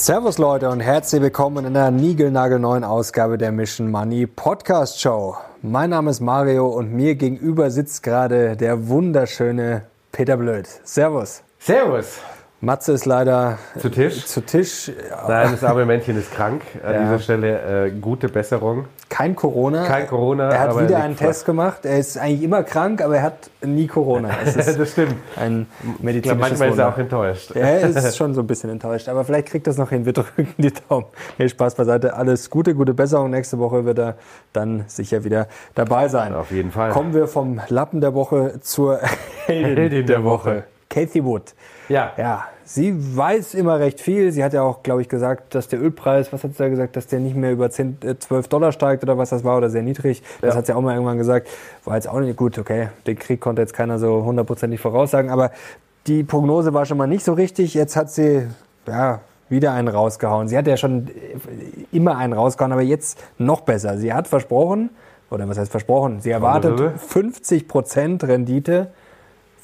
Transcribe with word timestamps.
Servus 0.00 0.38
Leute 0.38 0.70
und 0.70 0.80
herzlich 0.80 1.20
willkommen 1.20 1.66
in 1.66 1.76
einer 1.76 1.90
niegelnagelneuen 1.90 2.84
Ausgabe 2.84 3.36
der 3.36 3.52
Mission 3.52 3.90
Money 3.90 4.26
Podcast 4.26 4.98
Show. 4.98 5.36
Mein 5.60 5.90
Name 5.90 6.10
ist 6.10 6.20
Mario 6.20 6.68
und 6.68 6.90
mir 6.90 7.16
gegenüber 7.16 7.70
sitzt 7.70 8.02
gerade 8.02 8.56
der 8.56 8.88
wunderschöne 8.88 9.82
Peter 10.10 10.38
Blöd. 10.38 10.66
Servus. 10.84 11.42
Servus. 11.58 12.18
Matze 12.62 12.92
ist 12.92 13.06
leider 13.06 13.58
zu 13.78 13.88
Tisch. 13.88 14.26
Zu 14.26 14.42
Tisch. 14.42 14.92
Nein, 15.26 15.48
das 15.52 15.64
arme 15.64 15.86
Männchen 15.86 16.18
ist 16.18 16.30
krank. 16.30 16.60
An 16.84 16.92
ja. 16.92 17.00
dieser 17.04 17.18
Stelle 17.18 17.86
äh, 17.86 17.90
gute 17.90 18.28
Besserung. 18.28 18.84
Kein 19.08 19.34
Corona. 19.34 19.86
Kein 19.86 20.06
Corona. 20.06 20.50
Er 20.50 20.60
hat 20.60 20.78
wieder 20.78 20.98
einen 20.98 21.16
Test 21.16 21.46
gemacht. 21.46 21.86
Er 21.86 21.98
ist 21.98 22.18
eigentlich 22.18 22.42
immer 22.42 22.62
krank, 22.62 23.02
aber 23.02 23.16
er 23.16 23.22
hat 23.22 23.50
nie 23.64 23.86
Corona. 23.86 24.28
das 24.44 24.92
stimmt. 24.92 25.14
Ein 25.36 25.68
medizinisches 26.00 26.22
glaub, 26.22 26.38
Manchmal 26.38 26.70
Wunder. 26.70 26.70
ist 26.70 26.78
er 26.78 26.94
auch 26.94 26.98
enttäuscht. 26.98 27.50
Er 27.52 27.80
ist 27.88 28.16
schon 28.18 28.34
so 28.34 28.42
ein 28.42 28.46
bisschen 28.46 28.68
enttäuscht. 28.68 29.08
Aber 29.08 29.24
vielleicht 29.24 29.48
kriegt 29.48 29.66
er 29.66 29.70
es 29.70 29.78
noch 29.78 29.88
hin. 29.88 30.04
Wir 30.04 30.12
drücken 30.14 30.54
die 30.58 30.72
Daumen. 30.86 31.06
Hey, 31.38 31.48
Spaß 31.48 31.76
beiseite. 31.76 32.12
Alles 32.12 32.50
Gute, 32.50 32.74
gute 32.74 32.92
Besserung. 32.92 33.30
Nächste 33.30 33.58
Woche 33.58 33.86
wird 33.86 33.98
er 33.98 34.16
dann 34.52 34.84
sicher 34.86 35.24
wieder 35.24 35.48
dabei 35.74 36.08
sein. 36.08 36.34
Auf 36.34 36.50
jeden 36.50 36.72
Fall. 36.72 36.90
Kommen 36.90 37.14
wir 37.14 37.26
vom 37.26 37.58
Lappen 37.68 38.02
der 38.02 38.12
Woche 38.12 38.60
zur 38.60 39.00
Heldin, 39.46 39.76
Heldin 39.76 40.06
der, 40.06 40.16
der 40.16 40.24
Woche. 40.24 40.50
Woche. 40.50 40.64
Kathy 40.90 41.24
Wood. 41.24 41.54
Ja. 41.88 42.12
Ja, 42.18 42.44
sie 42.64 42.94
weiß 43.16 43.54
immer 43.54 43.78
recht 43.78 44.00
viel. 44.00 44.32
Sie 44.32 44.44
hat 44.44 44.52
ja 44.52 44.62
auch, 44.62 44.82
glaube 44.82 45.00
ich, 45.00 45.08
gesagt, 45.08 45.54
dass 45.54 45.68
der 45.68 45.80
Ölpreis, 45.80 46.32
was 46.32 46.44
hat 46.44 46.52
sie 46.52 46.58
da 46.58 46.68
gesagt, 46.68 46.96
dass 46.96 47.06
der 47.06 47.20
nicht 47.20 47.36
mehr 47.36 47.52
über 47.52 47.70
10, 47.70 47.98
12 48.18 48.46
äh, 48.46 48.48
Dollar 48.48 48.72
steigt 48.72 49.02
oder 49.02 49.16
was 49.16 49.30
das 49.30 49.44
war 49.44 49.56
oder 49.56 49.70
sehr 49.70 49.82
niedrig. 49.82 50.22
Das 50.40 50.54
ja. 50.54 50.58
hat 50.58 50.66
sie 50.66 50.74
auch 50.74 50.82
mal 50.82 50.94
irgendwann 50.94 51.16
gesagt. 51.18 51.48
War 51.84 51.94
jetzt 51.94 52.08
auch 52.08 52.20
nicht 52.20 52.36
gut, 52.36 52.58
okay. 52.58 52.88
Den 53.06 53.18
Krieg 53.18 53.40
konnte 53.40 53.62
jetzt 53.62 53.72
keiner 53.72 53.98
so 53.98 54.24
hundertprozentig 54.24 54.80
voraussagen, 54.80 55.30
aber 55.30 55.52
die 56.06 56.24
Prognose 56.24 56.74
war 56.74 56.84
schon 56.86 56.98
mal 56.98 57.06
nicht 57.06 57.24
so 57.24 57.32
richtig. 57.32 57.74
Jetzt 57.74 57.96
hat 57.96 58.10
sie, 58.10 58.48
ja, 58.86 59.20
wieder 59.48 59.72
einen 59.72 59.88
rausgehauen. 59.88 60.48
Sie 60.48 60.56
hat 60.56 60.66
ja 60.66 60.76
schon 60.76 61.08
äh, 61.08 61.12
immer 61.92 62.16
einen 62.16 62.32
rausgehauen, 62.32 62.72
aber 62.72 62.82
jetzt 62.82 63.18
noch 63.38 63.60
besser. 63.62 63.96
Sie 63.98 64.12
hat 64.12 64.28
versprochen, 64.28 64.90
oder 65.30 65.48
was 65.48 65.58
heißt 65.58 65.70
versprochen? 65.70 66.20
Sie 66.20 66.30
erwartet 66.30 66.80
50 66.98 67.68
Prozent 67.68 68.24
Rendite 68.24 68.90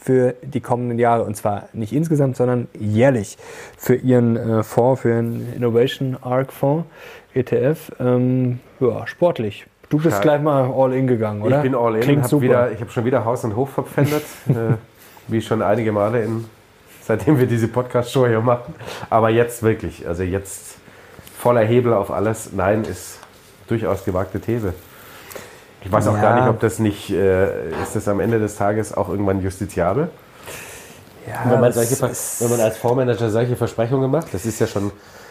für 0.07 0.37
die 0.41 0.61
kommenden 0.61 1.01
Jahre. 1.01 1.25
Und 1.25 1.37
zwar 1.37 1.69
nicht 1.73 1.93
insgesamt, 1.93 2.37
sondern 2.37 2.69
jährlich 2.79 3.37
für 3.77 3.97
ihren 3.97 4.37
äh, 4.37 4.63
Fonds, 4.63 5.03
für 5.03 5.09
ihren 5.09 5.53
Innovation 5.53 6.17
Arc 6.23 6.53
Fonds, 6.53 6.87
ETF. 7.35 7.91
Ähm, 7.99 8.61
ja, 8.79 9.05
sportlich. 9.09 9.67
Du 9.89 9.97
bist 9.97 10.11
Stark. 10.11 10.23
gleich 10.23 10.43
mal 10.43 10.73
all 10.73 10.93
in 10.93 11.09
gegangen, 11.09 11.43
oder? 11.43 11.57
Ich 11.57 11.63
bin 11.65 11.75
all 11.75 11.97
in. 11.97 12.03
Klingt 12.03 12.23
hab 12.23 12.31
super. 12.31 12.45
Wieder, 12.45 12.73
ich 12.73 12.81
habe 12.81 12.91
schon 12.93 13.05
wieder 13.05 13.25
Haus 13.25 13.43
und 13.43 13.57
Hof 13.57 13.71
verpfändet, 13.71 14.23
äh, 14.49 14.77
wie 15.27 15.43
schon 15.43 15.61
einige 15.61 15.91
Male, 15.91 16.23
in, 16.23 16.45
seitdem 17.03 17.41
wir 17.41 17.47
diese 17.47 17.67
Podcast-Show 17.67 18.29
hier 18.29 18.41
machen. 18.41 18.75
Aber 19.11 19.31
jetzt 19.31 19.65
wirklich, 19.65 20.07
also 20.07 20.23
jetzt 20.23 20.77
voller 21.37 21.63
Hebel 21.63 21.93
auf 21.93 22.13
alles. 22.13 22.53
Nein, 22.53 22.85
ist 22.85 23.19
durchaus 23.67 24.05
gewagte 24.05 24.41
These. 24.41 24.73
Ich 25.87 25.93
weiß 25.93 26.09
auch 26.09 26.17
ja. 26.17 26.21
gar 26.21 26.41
nicht, 26.41 26.49
ob 26.49 26.59
das 26.59 26.81
nicht, 26.81 27.11
äh, 27.11 27.71
ist 27.83 27.95
das 27.95 28.09
am 28.09 28.19
Ende 28.19 28.41
des 28.41 28.57
Tages 28.57 28.93
auch 28.93 29.09
irgendwann 29.09 29.41
justiziabel? 29.41 30.09
Ja, 31.29 31.49
wenn, 31.49 31.61
man 31.61 31.73
solche, 31.73 32.01
wenn 32.01 32.51
man 32.51 32.61
als 32.61 32.77
Fondsmanager 32.77 33.31
solche 33.31 33.55
Versprechungen 33.55 34.11
macht, 34.11 34.35
das 34.35 34.47
ist 34.47 34.59
ja 34.59 34.67
schon. 34.67 34.91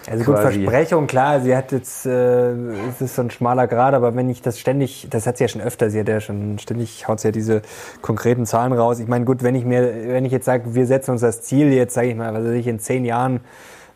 Also 0.10 0.24
gut, 0.24 0.40
Versprechung, 0.40 1.08
klar, 1.08 1.42
sie 1.42 1.56
hat 1.56 1.74
jetzt, 1.74 2.06
äh, 2.06 2.52
es 2.90 3.02
ist 3.02 3.16
so 3.16 3.24
ein 3.24 3.32
schmaler 3.32 3.68
Grad, 3.68 3.94
aber 3.96 4.16
wenn 4.16 4.30
ich 4.30 4.42
das 4.42 4.60
ständig, 4.60 5.08
das 5.10 5.28
hat 5.28 5.38
sie 5.38 5.46
ja 5.46 5.48
schon 5.50 5.62
öfter, 5.62 5.90
sie 5.90 6.00
hat 6.00 6.08
ja 6.08 6.22
schon 6.22 6.58
ständig, 6.60 7.08
haut 7.08 7.20
sie 7.20 7.30
ja 7.30 7.32
diese 7.34 7.62
konkreten 8.02 8.46
Zahlen 8.46 8.72
raus. 8.72 9.00
Ich 9.00 9.08
meine, 9.08 9.26
gut, 9.26 9.44
wenn 9.44 9.56
ich 9.56 9.66
mir, 9.66 10.08
wenn 10.08 10.24
ich 10.24 10.32
jetzt 10.32 10.46
sage, 10.46 10.74
wir 10.74 10.86
setzen 10.86 11.12
uns 11.12 11.22
das 11.22 11.42
Ziel 11.42 11.74
jetzt, 11.74 11.96
sage 11.96 12.08
ich 12.08 12.16
mal, 12.16 12.34
was 12.34 12.46
weiß 12.46 12.54
ich, 12.54 12.68
in 12.68 12.80
zehn 12.80 13.04
Jahren 13.04 13.38
äh, 13.38 13.40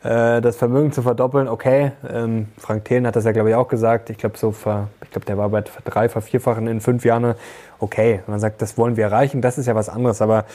das 0.02 0.56
Vermögen 0.56 0.94
zu 0.94 1.02
verdoppeln, 1.02 1.50
okay. 1.50 1.92
Ähm, 2.10 2.48
Frank 2.58 2.86
Thelen 2.86 3.06
hat 3.06 3.18
das 3.18 3.26
ja, 3.26 3.34
glaube 3.34 3.50
ich, 3.50 3.56
auch 3.56 3.68
gesagt. 3.68 4.10
Ich 4.10 4.18
glaube, 4.18 4.38
so 4.38 4.52
ver, 4.52 4.88
ich 5.04 5.12
glaube, 5.12 5.26
der 5.26 5.38
war 5.38 5.50
bei 5.50 5.62
drei, 5.84 6.08
vierfachen 6.08 6.68
in 6.68 6.80
fünf 6.80 7.04
Jahren. 7.04 7.36
Okay, 7.80 8.22
man 8.28 8.40
sagt, 8.40 8.62
das 8.62 8.78
wollen 8.78 8.96
wir 8.96 9.06
erreichen, 9.06 9.42
das 9.42 9.58
ist 9.58 9.66
ja 9.66 9.76
was 9.76 9.90
anderes. 9.90 10.22
Aber 10.22 10.46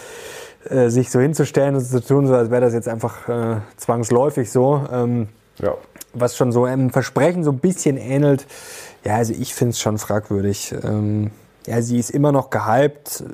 äh, 0.71 0.89
sich 0.89 1.11
so 1.11 1.21
hinzustellen 1.21 1.75
und 1.75 1.83
zu 1.83 2.03
tun, 2.03 2.27
so 2.27 2.35
als 2.35 2.51
wäre 2.51 2.63
das 2.63 2.73
jetzt 2.73 2.89
einfach 2.89 3.29
äh, 3.29 3.57
zwangsläufig 3.77 4.51
so, 4.51 4.83
ähm, 4.91 5.29
ja. 5.59 5.75
was 6.15 6.37
schon 6.37 6.51
so 6.51 6.65
einem 6.65 6.89
Versprechen 6.89 7.45
so 7.45 7.51
ein 7.51 7.59
bisschen 7.59 7.99
ähnelt. 7.99 8.47
Ja, 9.05 9.17
also 9.17 9.35
ich 9.35 9.55
finde 9.55 9.73
es 9.73 9.81
schon 9.81 9.99
fragwürdig. 9.99 10.75
Ähm, 10.83 11.33
ja, 11.67 11.83
sie 11.83 11.99
ist 11.99 12.11
immer 12.11 12.33
noch 12.33 12.51
gehypt. 12.51 13.25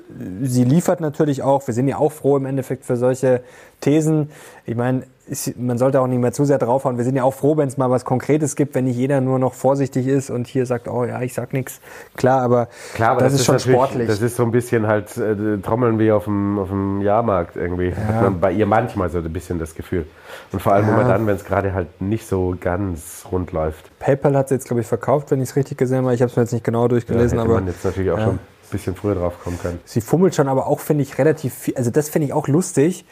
Sie 0.43 0.65
liefert 0.65 1.01
natürlich 1.01 1.43
auch. 1.43 1.67
Wir 1.67 1.75
sind 1.75 1.89
ja 1.89 1.99
auch 1.99 2.13
froh 2.13 2.37
im 2.37 2.47
Endeffekt 2.47 2.85
für 2.85 2.97
solche 2.97 3.43
Thesen. 3.81 4.31
Ich 4.67 4.77
meine, 4.77 5.05
ist, 5.31 5.57
man 5.59 5.79
sollte 5.79 6.01
auch 6.01 6.09
nicht 6.09 6.19
mehr 6.19 6.33
zu 6.33 6.45
sehr 6.45 6.59
draufhauen. 6.59 6.97
Wir 6.97 7.05
sind 7.05 7.15
ja 7.15 7.23
auch 7.23 7.35
froh, 7.35 7.57
wenn 7.57 7.69
es 7.69 7.77
mal 7.77 7.89
was 7.89 8.05
Konkretes 8.05 8.57
gibt, 8.57 8.75
wenn 8.75 8.85
nicht 8.85 8.97
jeder 8.97 9.21
nur 9.21 9.39
noch 9.39 9.55
vorsichtig 9.55 10.09
ist 10.09 10.29
und 10.29 10.49
hier 10.49 10.67
sagt, 10.67 10.89
oh 10.89 11.05
ja, 11.05 11.23
ich 11.23 11.35
sag 11.35 11.53
nichts. 11.53 11.81
Klar, 12.17 12.43
aber, 12.43 12.69
Klar, 12.95 13.11
aber 13.11 13.21
das, 13.21 13.33
das, 13.33 13.41
ist 13.41 13.47
schon 13.47 13.59
sportlich. 13.61 14.09
Das 14.09 14.21
ist 14.21 14.37
so 14.37 14.43
ein 14.43 14.51
bisschen 14.51 14.89
halt, 14.89 15.17
äh, 15.17 15.59
trommeln 15.59 15.99
wie 16.01 16.11
auf 16.11 16.25
dem, 16.25 16.59
auf 16.59 16.69
dem 16.69 17.01
Jahrmarkt 17.01 17.57
irgendwie. 17.57 17.91
Ja. 17.91 17.97
Hat 17.97 18.23
man 18.23 18.41
bei 18.41 18.53
ihr 18.53 18.67
manchmal 18.67 19.09
so 19.09 19.19
ein 19.19 19.33
bisschen 19.33 19.61
das 19.61 19.75
Gefühl. 19.75 20.07
Und 20.51 20.61
vor 20.61 20.73
allem 20.73 20.89
ja. 20.89 20.95
immer 20.95 21.09
dann, 21.09 21.27
wenn 21.27 21.37
es 21.37 21.45
gerade 21.45 21.73
halt 21.75 22.01
nicht 22.01 22.27
so 22.27 22.57
ganz 22.61 23.25
rund 23.31 23.53
läuft. 23.53 23.97
PayPal 24.01 24.37
hat 24.37 24.49
sie 24.49 24.57
jetzt, 24.57 24.67
glaube 24.67 24.81
ich, 24.81 24.87
verkauft, 24.87 25.31
wenn 25.31 25.41
ich 25.41 25.51
es 25.51 25.57
richtig 25.57 25.79
gesehen 25.79 26.05
habe. 26.05 26.15
Ich 26.15 26.23
habe 26.23 26.31
es 26.31 26.37
mir 26.37 26.43
jetzt 26.43 26.53
nicht 26.53 26.65
genau 26.65 26.89
durchgelesen. 26.89 27.39
Ja, 27.39 27.45
hätte 27.45 27.53
aber 27.53 27.61
man 27.61 27.69
jetzt 27.69 27.85
natürlich 27.85 28.11
auch 28.11 28.19
ja. 28.19 28.25
schon 28.25 28.35
ein 28.35 28.41
bisschen 28.71 28.97
früher 28.97 29.15
drauf 29.15 29.35
kommen 29.45 29.61
können. 29.61 29.79
Sie 29.85 30.01
fummelt 30.01 30.35
schon 30.35 30.49
aber 30.49 30.67
auch, 30.67 30.81
finde 30.81 31.03
ich, 31.03 31.19
relativ 31.19 31.55
viel. 31.55 31.77
Also 31.77 31.91
das 31.91 32.09
finde 32.09 32.27
ich 32.27 32.33
auch 32.33 32.49
lustig 32.49 33.05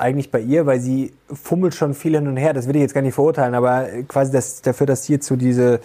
eigentlich 0.00 0.30
bei 0.30 0.40
ihr, 0.40 0.66
weil 0.66 0.80
sie 0.80 1.12
fummelt 1.32 1.74
schon 1.74 1.94
viel 1.94 2.14
hin 2.14 2.26
und 2.26 2.36
her. 2.36 2.52
Das 2.52 2.66
will 2.66 2.76
ich 2.76 2.82
jetzt 2.82 2.94
gar 2.94 3.02
nicht 3.02 3.14
verurteilen, 3.14 3.54
aber 3.54 3.86
quasi 4.08 4.32
das, 4.32 4.62
dafür, 4.62 4.86
dass 4.86 5.04
sie 5.04 5.20
zu 5.20 5.36
diese, 5.36 5.80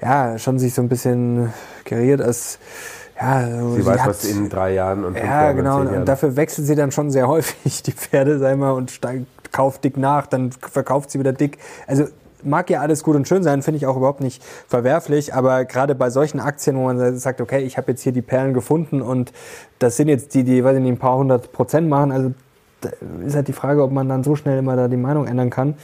ja, 0.00 0.38
schon 0.38 0.58
sich 0.58 0.74
so 0.74 0.82
ein 0.82 0.88
bisschen 0.88 1.52
geriert 1.84 2.20
als, 2.20 2.58
ja, 3.20 3.46
sie, 3.46 3.74
sie 3.76 3.86
weiß, 3.86 4.00
hat, 4.00 4.08
was 4.08 4.24
in 4.24 4.48
drei 4.48 4.74
Jahren 4.74 5.04
und 5.04 5.14
fünf 5.14 5.26
ja, 5.26 5.44
Jahren 5.44 5.56
genau. 5.56 5.80
Und, 5.80 5.88
und 5.88 6.04
dafür 6.06 6.36
wechselt 6.36 6.66
sie 6.66 6.74
dann 6.74 6.92
schon 6.92 7.10
sehr 7.10 7.28
häufig 7.28 7.82
die 7.82 7.92
Pferde, 7.92 8.36
ich 8.36 8.56
mal, 8.56 8.72
und 8.72 8.90
steigt, 8.90 9.26
kauft 9.52 9.84
dick 9.84 9.96
nach, 9.96 10.26
dann 10.26 10.52
verkauft 10.52 11.10
sie 11.10 11.18
wieder 11.18 11.32
dick. 11.32 11.58
Also 11.86 12.06
mag 12.42 12.70
ja 12.70 12.80
alles 12.80 13.02
gut 13.02 13.16
und 13.16 13.26
schön 13.26 13.42
sein, 13.42 13.62
finde 13.62 13.78
ich 13.78 13.86
auch 13.86 13.96
überhaupt 13.96 14.20
nicht 14.20 14.42
verwerflich, 14.68 15.34
aber 15.34 15.64
gerade 15.64 15.94
bei 15.94 16.10
solchen 16.10 16.40
Aktien, 16.40 16.76
wo 16.76 16.84
man 16.84 17.18
sagt, 17.18 17.40
okay, 17.40 17.60
ich 17.60 17.76
habe 17.76 17.92
jetzt 17.92 18.02
hier 18.02 18.12
die 18.12 18.22
Perlen 18.22 18.54
gefunden 18.54 19.02
und 19.02 19.32
das 19.78 19.96
sind 19.96 20.08
jetzt 20.08 20.34
die, 20.34 20.44
die, 20.44 20.62
weiß 20.62 20.76
ich 20.76 20.82
nicht, 20.82 20.92
ein 20.92 20.98
paar 20.98 21.16
hundert 21.16 21.52
Prozent 21.52 21.88
machen, 21.88 22.12
also 22.12 22.32
ist 23.24 23.34
halt 23.34 23.48
die 23.48 23.52
Frage, 23.52 23.82
ob 23.82 23.92
man 23.92 24.08
dann 24.08 24.24
so 24.24 24.36
schnell 24.36 24.58
immer 24.58 24.76
da 24.76 24.88
die 24.88 24.96
Meinung 24.96 25.26
ändern 25.26 25.50
kann. 25.50 25.74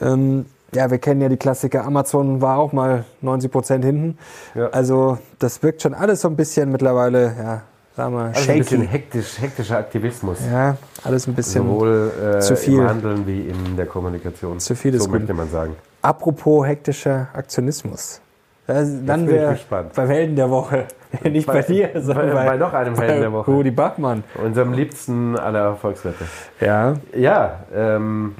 Ähm, 0.00 0.46
ja, 0.74 0.90
wir 0.90 0.98
kennen 0.98 1.20
ja 1.20 1.28
die 1.28 1.36
Klassiker. 1.36 1.84
Amazon 1.84 2.40
war 2.40 2.58
auch 2.58 2.72
mal 2.72 3.04
90 3.22 3.50
Prozent 3.50 3.84
hinten. 3.84 4.18
Ja. 4.54 4.68
Also 4.70 5.18
das 5.38 5.62
wirkt 5.62 5.82
schon 5.82 5.94
alles 5.94 6.20
so 6.20 6.28
ein 6.28 6.36
bisschen 6.36 6.70
mittlerweile, 6.70 7.34
ja, 7.38 7.62
sagen 7.96 8.14
wir, 8.14 8.24
also 8.34 8.52
ein 8.52 8.58
bisschen 8.58 8.82
hektisch, 8.82 9.40
hektischer 9.40 9.78
Aktivismus. 9.78 10.38
Ja, 10.50 10.76
alles 11.04 11.26
ein 11.26 11.34
bisschen 11.34 11.64
Sowohl 11.64 12.12
äh, 12.36 12.40
zu 12.40 12.56
viel. 12.56 12.80
im 12.80 12.88
Handeln 12.88 13.26
wie 13.26 13.48
in 13.48 13.76
der 13.76 13.86
Kommunikation. 13.86 14.60
Zu 14.60 14.74
viel 14.74 14.94
ist 14.94 15.04
so 15.04 15.10
möchte 15.10 15.32
man 15.34 15.50
sagen. 15.50 15.76
Apropos 16.02 16.66
hektischer 16.66 17.28
Aktionismus. 17.32 18.20
Das, 18.66 18.88
dann 19.04 19.28
wäre 19.28 19.56
beim 19.94 20.08
Helden 20.08 20.34
der 20.34 20.50
Woche. 20.50 20.86
Nicht 21.24 21.46
bei, 21.46 21.54
bei 21.54 21.62
dir, 21.62 21.90
sondern 21.94 22.32
bei, 22.32 22.46
bei, 22.46 22.56
noch 22.56 22.72
einem 22.72 22.96
Helden 22.96 23.20
der 23.20 23.32
Woche. 23.32 23.50
Rudi 23.50 23.70
Bachmann. 23.70 24.24
Unserem 24.42 24.72
liebsten 24.72 25.38
aller 25.38 25.60
Erfolgswerte. 25.60 26.24
Ja. 26.60 26.96
Ja, 27.14 27.60
ähm, 27.72 28.34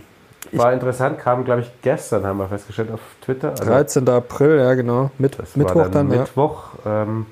war 0.53 0.73
interessant, 0.73 1.19
kam, 1.19 1.45
glaube 1.45 1.63
ich, 1.63 1.71
gestern, 1.83 2.25
haben 2.25 2.39
wir 2.39 2.49
festgestellt, 2.49 2.91
auf 2.93 3.01
Twitter. 3.25 3.51
Also 3.51 3.65
13. 3.65 4.09
April, 4.09 4.59
ja, 4.59 4.75
genau. 4.75 5.11
Mit, 5.19 5.39
Mittwoch 5.57 5.83
dann. 5.85 5.93
dann 5.93 6.09
Mittwoch. 6.09 6.65
Ja. 6.85 7.03
Ähm, 7.03 7.27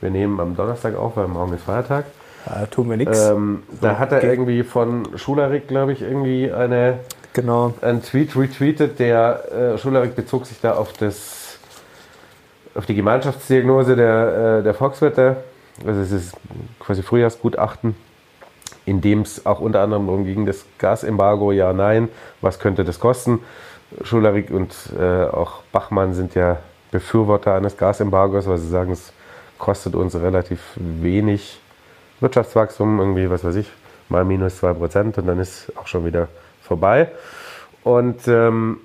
wir 0.00 0.10
nehmen 0.10 0.40
am 0.40 0.56
Donnerstag 0.56 0.96
auf, 0.96 1.16
weil 1.16 1.28
morgen 1.28 1.54
ist 1.54 1.64
Feiertag. 1.64 2.06
Ja, 2.46 2.66
tun 2.66 2.88
wir 2.88 2.96
nichts. 2.96 3.28
Ähm, 3.28 3.62
da 3.80 3.98
hat 3.98 4.12
er 4.12 4.22
irgendwie 4.24 4.62
von 4.62 5.06
Schularik, 5.16 5.68
glaube 5.68 5.92
ich, 5.92 6.00
irgendwie 6.00 6.50
eine, 6.50 7.00
genau. 7.34 7.74
einen 7.82 8.02
Tweet 8.02 8.34
retweetet. 8.34 8.98
Der 8.98 9.74
äh, 9.74 9.78
Schularik 9.78 10.16
bezog 10.16 10.46
sich 10.46 10.58
da 10.60 10.72
auf 10.72 10.94
das 10.94 11.39
auf 12.74 12.86
die 12.86 12.94
Gemeinschaftsdiagnose 12.94 13.96
der, 13.96 14.58
äh, 14.58 14.62
der 14.62 14.74
Volkswirte. 14.74 15.36
Also 15.86 16.00
es 16.00 16.12
ist 16.12 16.36
quasi 16.78 17.02
Frühjahrsgutachten, 17.02 17.94
in 18.84 19.00
dem 19.00 19.22
es 19.22 19.46
auch 19.46 19.60
unter 19.60 19.80
anderem 19.80 20.06
darum 20.06 20.24
ging, 20.24 20.46
das 20.46 20.64
Gasembargo, 20.78 21.52
ja, 21.52 21.72
nein, 21.72 22.08
was 22.40 22.58
könnte 22.58 22.84
das 22.84 23.00
kosten. 23.00 23.40
Schularik 24.02 24.50
und 24.50 24.74
äh, 24.98 25.24
auch 25.24 25.62
Bachmann 25.72 26.14
sind 26.14 26.34
ja 26.34 26.58
Befürworter 26.90 27.54
eines 27.54 27.76
Gasembargos, 27.76 28.46
weil 28.46 28.58
sie 28.58 28.68
sagen, 28.68 28.92
es 28.92 29.12
kostet 29.58 29.94
uns 29.94 30.14
relativ 30.14 30.60
wenig 30.76 31.60
Wirtschaftswachstum, 32.20 32.98
irgendwie, 32.98 33.30
was 33.30 33.44
weiß 33.44 33.56
ich, 33.56 33.70
mal 34.08 34.24
minus 34.24 34.62
2% 34.62 35.18
und 35.18 35.26
dann 35.26 35.38
ist 35.38 35.72
auch 35.76 35.86
schon 35.86 36.04
wieder 36.04 36.28
vorbei. 36.62 37.10
Und 37.82 38.28
ähm, 38.28 38.80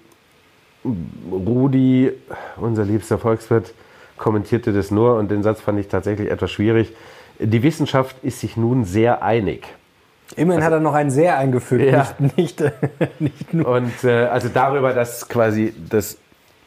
Rudi, 1.32 2.12
unser 2.58 2.86
liebster 2.86 3.18
Volkswirt, 3.18 3.74
kommentierte 4.18 4.72
das 4.72 4.92
nur 4.92 5.18
und 5.18 5.32
den 5.32 5.44
Satz 5.44 5.62
fand 5.62 5.80
ich 5.80 5.88
tatsächlich 5.88 6.32
etwas 6.32 6.52
schwierig. 6.52 6.94
Die 7.40 7.64
Wissenschaft 7.64 8.16
ist 8.24 8.40
sich 8.40 8.56
nun 8.56 8.86
sehr 8.86 9.24
einig. 9.24 9.68
Immerhin 10.36 10.64
also, 10.64 10.66
hat 10.66 10.74
er 10.74 10.80
noch 10.80 10.94
einen 10.94 11.12
sehr 11.12 11.38
eingefügt, 11.38 11.84
ja. 11.84 12.08
nicht, 12.20 12.38
nicht, 12.38 12.64
nicht 13.20 13.54
nur. 13.54 13.68
Und 13.68 14.04
äh, 14.04 14.26
also 14.26 14.50
darüber, 14.54 14.94
dass 14.94 15.28
quasi 15.28 15.74
das 15.90 16.18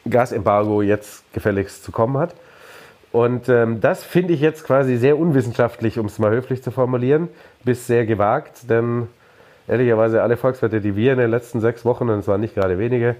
Gasembargo 0.09 0.81
jetzt 0.81 1.23
gefälligst 1.33 1.83
zu 1.83 1.91
kommen 1.91 2.17
hat. 2.17 2.35
Und 3.11 3.49
ähm, 3.49 3.81
das 3.81 4.03
finde 4.03 4.33
ich 4.33 4.41
jetzt 4.41 4.63
quasi 4.63 4.97
sehr 4.97 5.17
unwissenschaftlich, 5.17 5.97
um 5.97 6.05
es 6.05 6.19
mal 6.19 6.31
höflich 6.31 6.61
zu 6.61 6.71
formulieren, 6.71 7.27
bis 7.63 7.87
sehr 7.87 8.05
gewagt, 8.05 8.69
denn 8.69 9.07
ehrlicherweise 9.67 10.21
alle 10.21 10.37
Volkswirte, 10.37 10.79
die 10.79 10.95
wir 10.95 11.13
in 11.13 11.19
den 11.19 11.31
letzten 11.31 11.59
sechs 11.59 11.85
Wochen, 11.85 12.09
und 12.09 12.19
es 12.19 12.27
waren 12.27 12.41
nicht 12.41 12.53
gerade 12.53 12.77
wenige, 12.77 13.15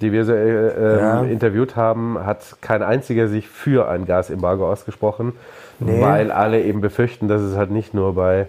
die 0.00 0.12
wir 0.12 0.24
so 0.24 0.32
äh, 0.32 0.68
ähm, 0.68 0.98
ja. 0.98 1.22
interviewt 1.22 1.76
haben, 1.76 2.18
hat 2.24 2.56
kein 2.60 2.82
einziger 2.82 3.28
sich 3.28 3.48
für 3.48 3.88
ein 3.88 4.06
Gasembargo 4.06 4.70
ausgesprochen, 4.70 5.32
nee. 5.78 6.00
weil 6.00 6.30
alle 6.30 6.62
eben 6.62 6.80
befürchten, 6.80 7.28
dass 7.28 7.42
es 7.42 7.56
halt 7.56 7.70
nicht 7.70 7.94
nur 7.94 8.14
bei 8.14 8.46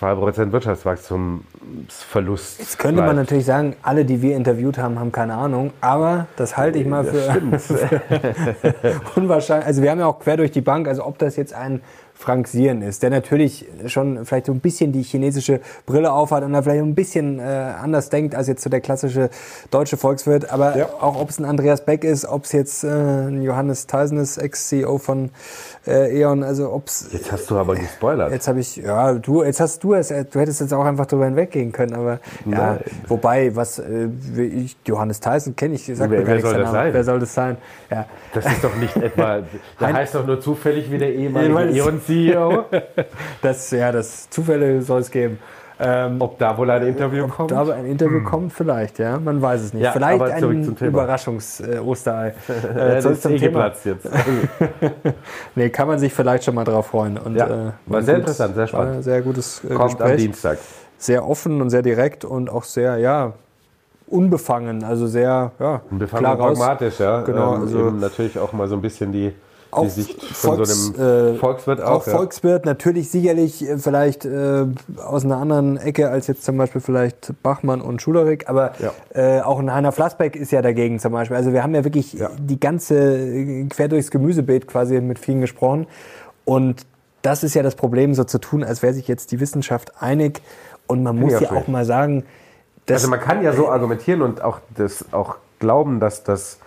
2% 0.00 0.52
Wirtschaftswachstumsverlust. 0.52 2.58
Jetzt 2.58 2.78
könnte 2.78 2.96
bleibt. 2.96 3.08
man 3.08 3.16
natürlich 3.16 3.44
sagen, 3.44 3.76
alle, 3.82 4.06
die 4.06 4.22
wir 4.22 4.36
interviewt 4.36 4.78
haben, 4.78 4.98
haben 4.98 5.12
keine 5.12 5.34
Ahnung, 5.34 5.72
aber 5.80 6.26
das 6.36 6.56
halte 6.56 6.78
ich 6.78 6.86
mal 6.86 7.04
für, 7.04 7.58
für 7.68 8.00
unwahrscheinlich. 9.14 9.66
Also 9.66 9.82
wir 9.82 9.90
haben 9.90 9.98
ja 9.98 10.06
auch 10.06 10.18
quer 10.18 10.38
durch 10.38 10.52
die 10.52 10.62
Bank, 10.62 10.88
also 10.88 11.04
ob 11.04 11.18
das 11.18 11.36
jetzt 11.36 11.52
ein 11.52 11.82
Frank 12.20 12.48
Sieren 12.48 12.82
ist, 12.82 13.02
der 13.02 13.08
natürlich 13.08 13.66
schon 13.86 14.26
vielleicht 14.26 14.44
so 14.44 14.52
ein 14.52 14.60
bisschen 14.60 14.92
die 14.92 15.02
chinesische 15.02 15.60
Brille 15.86 16.12
aufhat 16.12 16.44
und 16.44 16.52
da 16.52 16.60
vielleicht 16.60 16.82
ein 16.82 16.94
bisschen 16.94 17.38
äh, 17.38 17.42
anders 17.42 18.10
denkt 18.10 18.34
als 18.34 18.46
jetzt 18.46 18.62
so 18.62 18.68
der 18.68 18.82
klassische 18.82 19.30
deutsche 19.70 19.96
Volkswirt. 19.96 20.52
Aber 20.52 20.76
ja. 20.76 20.86
auch 21.00 21.18
ob 21.18 21.30
es 21.30 21.38
ein 21.38 21.46
Andreas 21.46 21.82
Beck 21.86 22.04
ist, 22.04 22.26
ob 22.26 22.44
es 22.44 22.52
jetzt 22.52 22.84
äh, 22.84 22.88
ein 22.88 23.40
Johannes 23.40 23.86
Theisen 23.86 24.18
ist, 24.18 24.36
Ex-CEO 24.36 24.98
von 24.98 25.30
äh, 25.86 26.20
E.ON, 26.20 26.42
also 26.42 26.70
ob 26.70 26.88
es... 26.88 27.08
Jetzt 27.10 27.32
hast 27.32 27.50
du 27.50 27.56
aber 27.56 27.74
gespoilert. 27.74 28.32
Jetzt 28.32 28.48
habe 28.48 28.60
ich, 28.60 28.76
ja, 28.76 29.14
du, 29.14 29.42
jetzt 29.42 29.60
hast 29.60 29.82
du 29.82 29.94
es, 29.94 30.08
du 30.08 30.40
hättest 30.40 30.60
jetzt 30.60 30.74
auch 30.74 30.84
einfach 30.84 31.06
drüber 31.06 31.24
hinweggehen 31.24 31.72
können, 31.72 31.94
aber 31.94 32.20
ja, 32.44 32.74
Nein. 32.74 32.80
wobei, 33.08 33.56
was, 33.56 33.78
äh, 33.78 34.08
ich, 34.36 34.76
Johannes 34.84 35.20
Theisen 35.20 35.56
kenne 35.56 35.76
ich, 35.76 35.86
sag 35.86 36.10
wer, 36.10 36.18
mir 36.18 36.26
gar 36.26 36.34
wer 36.34 36.42
soll 36.42 36.58
das 36.58 36.70
sein? 36.70 36.92
Wer 36.92 37.04
soll 37.04 37.18
das 37.20 37.34
sein? 37.34 37.56
Ja. 37.90 38.04
Das 38.34 38.44
ist 38.44 38.62
doch 38.62 38.76
nicht 38.76 38.94
etwa, 38.96 39.40
der 39.80 39.92
heißt 39.94 40.14
doch 40.14 40.26
nur 40.26 40.38
zufällig 40.38 40.90
wie 40.92 40.98
der 40.98 41.14
ehemalige 41.14 41.78
E.ON 41.78 41.98
CEO. 42.10 42.64
das, 43.42 43.70
ja, 43.70 43.92
das 43.92 44.28
Zufälle 44.30 44.82
soll 44.82 45.00
es 45.00 45.10
geben. 45.10 45.38
Ähm, 45.82 46.16
ob 46.20 46.38
da 46.38 46.58
wohl 46.58 46.70
ein 46.70 46.86
Interview 46.86 47.24
ob 47.24 47.30
kommt? 47.30 47.52
Ob 47.52 47.68
da 47.68 47.74
ein 47.74 47.86
Interview 47.86 48.18
hm. 48.18 48.24
kommt, 48.24 48.52
vielleicht, 48.52 48.98
ja. 48.98 49.18
Man 49.18 49.40
weiß 49.40 49.62
es 49.62 49.72
nicht. 49.72 49.82
Ja, 49.82 49.92
vielleicht 49.92 50.20
ein 50.20 50.76
Überraschungs-Osterei. 50.78 52.34
Äh, 52.50 52.98
äh, 52.98 53.02
das 53.02 53.22
zum 53.22 53.32
ist 53.32 53.42
eh 53.42 53.46
Thema. 53.46 53.72
jetzt. 53.84 54.08
nee, 55.54 55.70
kann 55.70 55.88
man 55.88 55.98
sich 55.98 56.12
vielleicht 56.12 56.44
schon 56.44 56.54
mal 56.54 56.64
drauf 56.64 56.88
freuen. 56.88 57.16
Und, 57.16 57.36
ja, 57.36 57.46
äh, 57.46 57.72
war 57.86 58.02
sehr 58.02 58.14
gut, 58.14 58.20
interessant, 58.22 58.54
sehr 58.54 58.66
spannend. 58.66 59.04
sehr 59.04 59.22
gutes 59.22 59.64
äh, 59.64 59.68
kommt 59.74 59.92
Gespräch. 59.92 60.10
am 60.10 60.16
Dienstag. 60.18 60.58
Sehr 60.98 61.26
offen 61.26 61.62
und 61.62 61.70
sehr 61.70 61.82
direkt 61.82 62.26
und 62.26 62.50
auch 62.50 62.64
sehr, 62.64 62.98
ja, 62.98 63.32
unbefangen, 64.06 64.84
also 64.84 65.06
sehr 65.06 65.52
ja, 65.58 65.80
unbefangen 65.90 66.24
klar 66.24 66.38
raus. 66.38 66.58
pragmatisch, 66.58 67.00
ja. 67.00 67.22
Genau, 67.22 67.54
ähm, 67.54 67.62
also 67.62 67.90
natürlich 67.90 68.38
auch 68.38 68.52
mal 68.52 68.68
so 68.68 68.74
ein 68.74 68.82
bisschen 68.82 69.12
die 69.12 69.32
auch 69.70 69.88
Volks, 69.88 70.86
so 70.86 71.02
äh, 71.02 71.34
Volkswirt 71.36 71.80
auch. 71.80 72.02
Auch 72.02 72.06
ja. 72.06 72.12
Volkswirt, 72.12 72.64
natürlich 72.64 73.10
sicherlich 73.10 73.66
äh, 73.66 73.78
vielleicht 73.78 74.24
äh, 74.24 74.66
aus 75.04 75.24
einer 75.24 75.36
anderen 75.36 75.76
Ecke 75.76 76.10
als 76.10 76.26
jetzt 76.26 76.44
zum 76.44 76.56
Beispiel 76.56 76.80
vielleicht 76.80 77.32
Bachmann 77.42 77.80
und 77.80 78.02
Schulerik, 78.02 78.48
aber 78.48 78.72
ja. 78.78 78.92
äh, 79.14 79.40
auch 79.42 79.58
ein 79.58 79.72
Heiner 79.72 79.92
Flassbeck 79.92 80.36
ist 80.36 80.52
ja 80.52 80.62
dagegen 80.62 80.98
zum 80.98 81.12
Beispiel. 81.12 81.36
Also 81.36 81.52
wir 81.52 81.62
haben 81.62 81.74
ja 81.74 81.84
wirklich 81.84 82.14
ja. 82.14 82.30
die 82.38 82.58
ganze, 82.58 82.94
äh, 82.96 83.66
quer 83.66 83.88
durchs 83.88 84.10
Gemüsebeet 84.10 84.66
quasi 84.66 85.00
mit 85.00 85.18
vielen 85.18 85.40
gesprochen 85.40 85.86
und 86.44 86.86
das 87.22 87.44
ist 87.44 87.54
ja 87.54 87.62
das 87.62 87.74
Problem, 87.74 88.14
so 88.14 88.24
zu 88.24 88.38
tun, 88.38 88.64
als 88.64 88.82
wäre 88.82 88.94
sich 88.94 89.06
jetzt 89.06 89.30
die 89.30 89.40
Wissenschaft 89.40 89.92
einig 90.00 90.40
und 90.86 91.02
man 91.02 91.18
muss 91.18 91.38
ja, 91.38 91.52
auch 91.52 91.68
mal 91.68 91.84
sagen, 91.84 92.24
also 92.88 93.08
man 93.08 93.20
kann 93.20 93.42
ja 93.42 93.52
so 93.52 93.68
argumentieren 93.68 94.22
und 94.22 94.42
auch 94.42 94.58
das 94.76 95.04
auch 95.12 95.36
glauben, 95.58 96.00
dass 96.00 96.24
das 96.24 96.58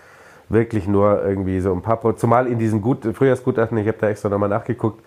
wirklich 0.54 0.88
nur 0.88 1.24
irgendwie 1.24 1.60
so 1.60 1.74
ein 1.74 1.82
paar 1.82 1.98
Prozent, 1.98 2.20
zumal 2.20 2.48
in 2.48 2.60
diesen 2.60 2.82
Gut 2.82 3.06
Frühjahrsgutachten, 3.14 3.78
ich 3.78 3.88
habe 3.88 3.98
da 4.00 4.10
extra 4.10 4.30
nochmal 4.30 4.50
nachgeguckt, 4.50 5.04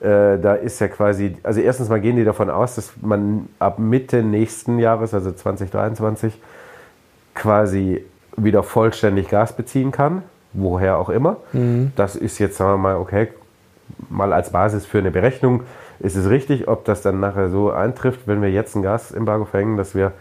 äh, 0.00 0.38
da 0.38 0.54
ist 0.54 0.80
ja 0.80 0.88
quasi, 0.88 1.36
also 1.42 1.60
erstens 1.60 1.88
mal 1.88 2.00
gehen 2.00 2.16
die 2.16 2.24
davon 2.24 2.50
aus, 2.50 2.74
dass 2.74 2.92
man 3.00 3.48
ab 3.58 3.78
Mitte 3.78 4.22
nächsten 4.22 4.78
Jahres, 4.78 5.14
also 5.14 5.32
2023, 5.32 6.38
quasi 7.34 8.04
wieder 8.36 8.62
vollständig 8.62 9.28
Gas 9.28 9.54
beziehen 9.54 9.92
kann, 9.92 10.22
woher 10.52 10.98
auch 10.98 11.08
immer. 11.08 11.38
Mhm. 11.52 11.92
Das 11.96 12.16
ist 12.16 12.38
jetzt, 12.38 12.56
sagen 12.56 12.72
wir 12.72 12.78
mal, 12.78 12.96
okay, 12.96 13.28
mal 14.10 14.32
als 14.32 14.50
Basis 14.50 14.84
für 14.84 14.98
eine 14.98 15.10
Berechnung 15.10 15.62
ist 15.98 16.16
es 16.16 16.28
richtig, 16.28 16.68
ob 16.68 16.84
das 16.84 17.02
dann 17.02 17.20
nachher 17.20 17.48
so 17.48 17.70
eintrifft, 17.70 18.26
wenn 18.26 18.42
wir 18.42 18.50
jetzt 18.50 18.74
ein 18.74 18.82
Gasembargo 18.82 19.46
verhängen, 19.46 19.76
dass 19.76 19.94
wir 19.94 20.12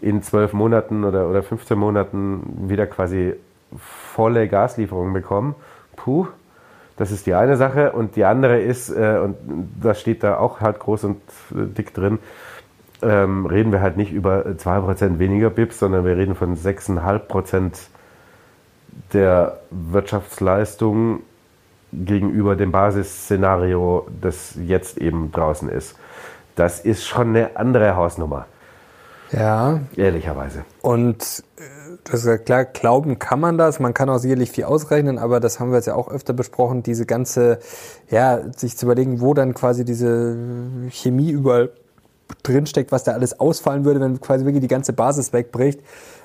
in 0.00 0.22
zwölf 0.22 0.52
Monaten 0.52 1.04
oder, 1.04 1.28
oder 1.28 1.42
15 1.42 1.76
Monaten 1.76 2.68
wieder 2.68 2.86
quasi 2.86 3.34
volle 3.76 4.48
Gaslieferungen 4.48 5.12
bekommen. 5.12 5.54
Puh, 5.96 6.28
das 6.96 7.10
ist 7.10 7.26
die 7.26 7.34
eine 7.34 7.56
Sache. 7.56 7.92
Und 7.92 8.16
die 8.16 8.24
andere 8.24 8.60
ist, 8.60 8.90
äh, 8.90 9.18
und 9.22 9.36
das 9.80 10.00
steht 10.00 10.22
da 10.22 10.38
auch 10.38 10.60
halt 10.60 10.78
groß 10.78 11.04
und 11.04 11.20
äh, 11.52 11.66
dick 11.66 11.94
drin, 11.94 12.18
ähm, 13.00 13.46
reden 13.46 13.70
wir 13.70 13.80
halt 13.80 13.96
nicht 13.96 14.12
über 14.12 14.44
2% 14.46 15.18
weniger 15.18 15.50
BIPs, 15.50 15.78
sondern 15.78 16.04
wir 16.04 16.16
reden 16.16 16.34
von 16.34 16.56
6,5% 16.56 17.88
der 19.12 19.60
Wirtschaftsleistung 19.70 21.20
gegenüber 21.92 22.56
dem 22.56 22.72
Basisszenario, 22.72 24.06
das 24.20 24.56
jetzt 24.60 24.98
eben 24.98 25.30
draußen 25.32 25.68
ist. 25.68 25.96
Das 26.56 26.80
ist 26.80 27.06
schon 27.06 27.28
eine 27.28 27.56
andere 27.56 27.94
Hausnummer. 27.94 28.46
Ja. 29.32 29.80
Ehrlicherweise. 29.96 30.64
Und 30.82 31.44
äh, 31.56 31.62
das 32.04 32.20
ist 32.20 32.26
ja 32.26 32.38
klar, 32.38 32.64
glauben 32.64 33.18
kann 33.18 33.40
man 33.40 33.58
das, 33.58 33.80
man 33.80 33.94
kann 33.94 34.08
auch 34.08 34.18
sicherlich 34.18 34.50
viel 34.50 34.64
ausrechnen, 34.64 35.18
aber 35.18 35.40
das 35.40 35.60
haben 35.60 35.70
wir 35.70 35.76
jetzt 35.76 35.86
ja 35.86 35.94
auch 35.94 36.08
öfter 36.08 36.32
besprochen, 36.32 36.82
diese 36.82 37.06
ganze, 37.06 37.58
ja, 38.10 38.40
sich 38.56 38.76
zu 38.76 38.86
überlegen, 38.86 39.20
wo 39.20 39.34
dann 39.34 39.54
quasi 39.54 39.84
diese 39.84 40.36
Chemie 40.90 41.30
überall 41.30 41.70
drinsteckt, 42.42 42.92
was 42.92 43.04
da 43.04 43.12
alles 43.12 43.40
ausfallen 43.40 43.84
würde, 43.84 44.00
wenn 44.00 44.20
quasi 44.20 44.44
wirklich 44.44 44.62
die 44.62 44.68
ganze 44.68 44.92
Basis 44.92 45.32
wegbricht. 45.32 45.80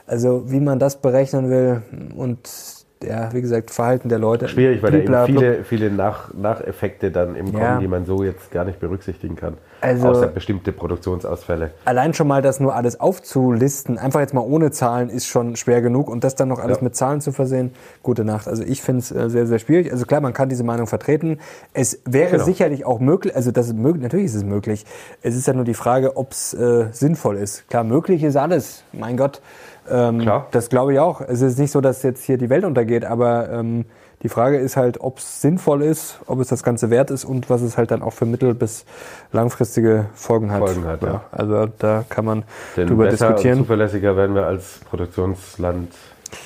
Also 0.06 0.52
wie 0.52 0.60
man 0.60 0.80
das 0.80 0.98
berechnen 0.98 1.50
will 1.50 1.82
und 2.16 2.83
ja, 3.06 3.34
wie 3.34 3.42
gesagt, 3.42 3.72
Verhalten 3.72 4.10
der 4.10 4.20
Leute. 4.20 4.48
Schwierig, 4.48 4.82
weil 4.82 5.04
da 5.04 5.26
eben 5.26 5.38
viele, 5.38 5.64
viele 5.64 5.92
Nach 5.92 6.34
Nacheffekte 6.34 7.12
dann 7.12 7.36
eben 7.36 7.54
kommen, 7.54 7.80
die 7.80 7.88
man 7.88 8.06
so 8.06 8.24
jetzt 8.24 8.52
gar 8.52 8.66
nicht 8.66 8.80
berücksichtigen 8.80 9.36
kann. 9.36 9.58
Also, 9.82 10.08
außer 10.08 10.28
bestimmte 10.28 10.72
Produktionsausfälle. 10.72 11.72
Allein 11.84 12.14
schon 12.14 12.28
mal 12.28 12.42
das 12.42 12.62
nur 12.62 12.74
alles 12.74 13.02
aufzulisten, 13.02 13.98
einfach 13.98 14.22
jetzt 14.22 14.34
mal 14.34 14.42
ohne 14.42 14.72
Zahlen, 14.72 15.10
ist 15.10 15.28
schon 15.28 15.58
schwer 15.58 15.82
genug. 15.82 16.08
Und 16.10 16.24
das 16.24 16.36
dann 16.36 16.48
noch 16.48 16.60
alles 16.60 16.78
ja. 16.78 16.84
mit 16.86 16.96
Zahlen 16.96 17.20
zu 17.20 17.34
versehen, 17.34 17.72
gute 18.02 18.24
Nacht. 18.24 18.48
Also 18.48 18.64
ich 18.64 18.82
finde 18.82 19.00
es 19.00 19.12
äh, 19.12 19.30
sehr, 19.30 19.46
sehr 19.46 19.60
schwierig. 19.60 19.92
Also 19.92 20.06
klar, 20.06 20.22
man 20.22 20.32
kann 20.32 20.48
diese 20.48 20.64
Meinung 20.64 20.88
vertreten. 20.88 21.40
Es 21.74 22.00
wäre 22.06 22.32
genau. 22.32 22.46
sicherlich 22.46 22.86
auch 22.86 23.00
möglich, 23.00 23.36
also 23.36 23.52
das 23.52 23.68
ist 23.68 23.76
möglich, 23.76 24.04
natürlich 24.04 24.28
ist 24.28 24.36
es 24.36 24.46
möglich. 24.46 24.86
Es 25.22 25.36
ist 25.36 25.48
ja 25.48 25.54
nur 25.54 25.66
die 25.66 25.74
Frage, 25.74 26.16
ob 26.16 26.32
es 26.32 26.54
äh, 26.54 26.88
sinnvoll 26.92 27.36
ist. 27.36 27.68
Klar, 27.70 27.84
möglich 27.84 28.24
ist 28.24 28.38
alles. 28.38 28.84
Mein 28.94 29.18
Gott. 29.18 29.42
Ähm, 29.90 30.20
Klar. 30.20 30.48
Das 30.52 30.70
glaube 30.70 30.94
ich 30.94 31.00
auch. 31.00 31.22
Es 31.22 31.42
ist 31.42 31.60
nicht 31.60 31.72
so, 31.72 31.82
dass 31.82 32.04
jetzt 32.04 32.24
hier 32.24 32.38
die 32.38 32.50
Welt 32.50 32.64
untergeht, 32.64 33.06
aber 33.06 33.50
ähm, 33.50 33.86
die 34.22 34.30
Frage 34.30 34.58
ist 34.58 34.78
halt, 34.78 35.02
ob 35.02 35.18
es 35.18 35.42
sinnvoll 35.42 35.82
ist, 35.82 36.20
ob 36.28 36.40
es 36.40 36.48
das 36.48 36.64
Ganze 36.64 36.90
wert 36.90 37.12
ist 37.12 37.26
und 37.26 37.50
was 37.50 37.62
es 37.62 37.78
halt 37.78 37.92
dann 37.92 38.02
auch 38.02 38.14
für 38.14 38.26
mittel- 38.26 38.54
bis 38.54 38.86
langfristige 39.34 40.06
Folgen 40.14 40.52
hat. 40.52 40.60
Folgen 40.60 40.86
hat 40.86 41.02
ja. 41.02 41.08
ja. 41.10 41.22
Also 41.32 41.68
da 41.78 42.06
kann 42.08 42.24
man 42.24 42.44
Denn 42.78 42.88
drüber 42.88 43.06
besser 43.06 43.28
diskutieren. 43.28 43.60
Und 43.60 43.66
zuverlässiger 43.66 44.16
werden 44.16 44.34
wir 44.34 44.46
als 44.46 44.80
Produktionsland 44.90 45.94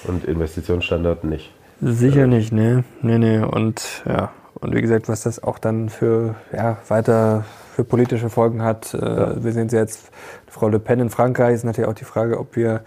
und 0.07 0.25
Investitionsstandort 0.25 1.23
nicht. 1.23 1.53
Sicher 1.79 2.21
also. 2.21 2.35
nicht, 2.35 2.51
ne. 2.51 2.83
Nee, 3.03 3.19
nee. 3.19 3.37
Und 3.37 4.03
ja, 4.07 4.31
und 4.55 4.75
wie 4.75 4.81
gesagt, 4.81 5.07
was 5.07 5.21
das 5.21 5.43
auch 5.43 5.59
dann 5.59 5.89
für 5.89 6.33
ja, 6.51 6.77
weiter 6.87 7.45
für 7.77 7.83
politische 7.83 8.31
Folgen 8.31 8.63
hat. 8.63 8.95
Äh, 8.95 8.97
ja. 8.97 9.43
Wir 9.43 9.51
sehen 9.51 9.67
es 9.67 9.71
jetzt, 9.71 10.09
Frau 10.47 10.67
Le 10.67 10.79
Pen 10.79 10.99
in 10.99 11.09
Frankreich 11.11 11.53
ist 11.53 11.63
natürlich 11.63 11.87
auch 11.87 11.93
die 11.93 12.05
Frage, 12.05 12.39
ob 12.39 12.55
wir, 12.55 12.81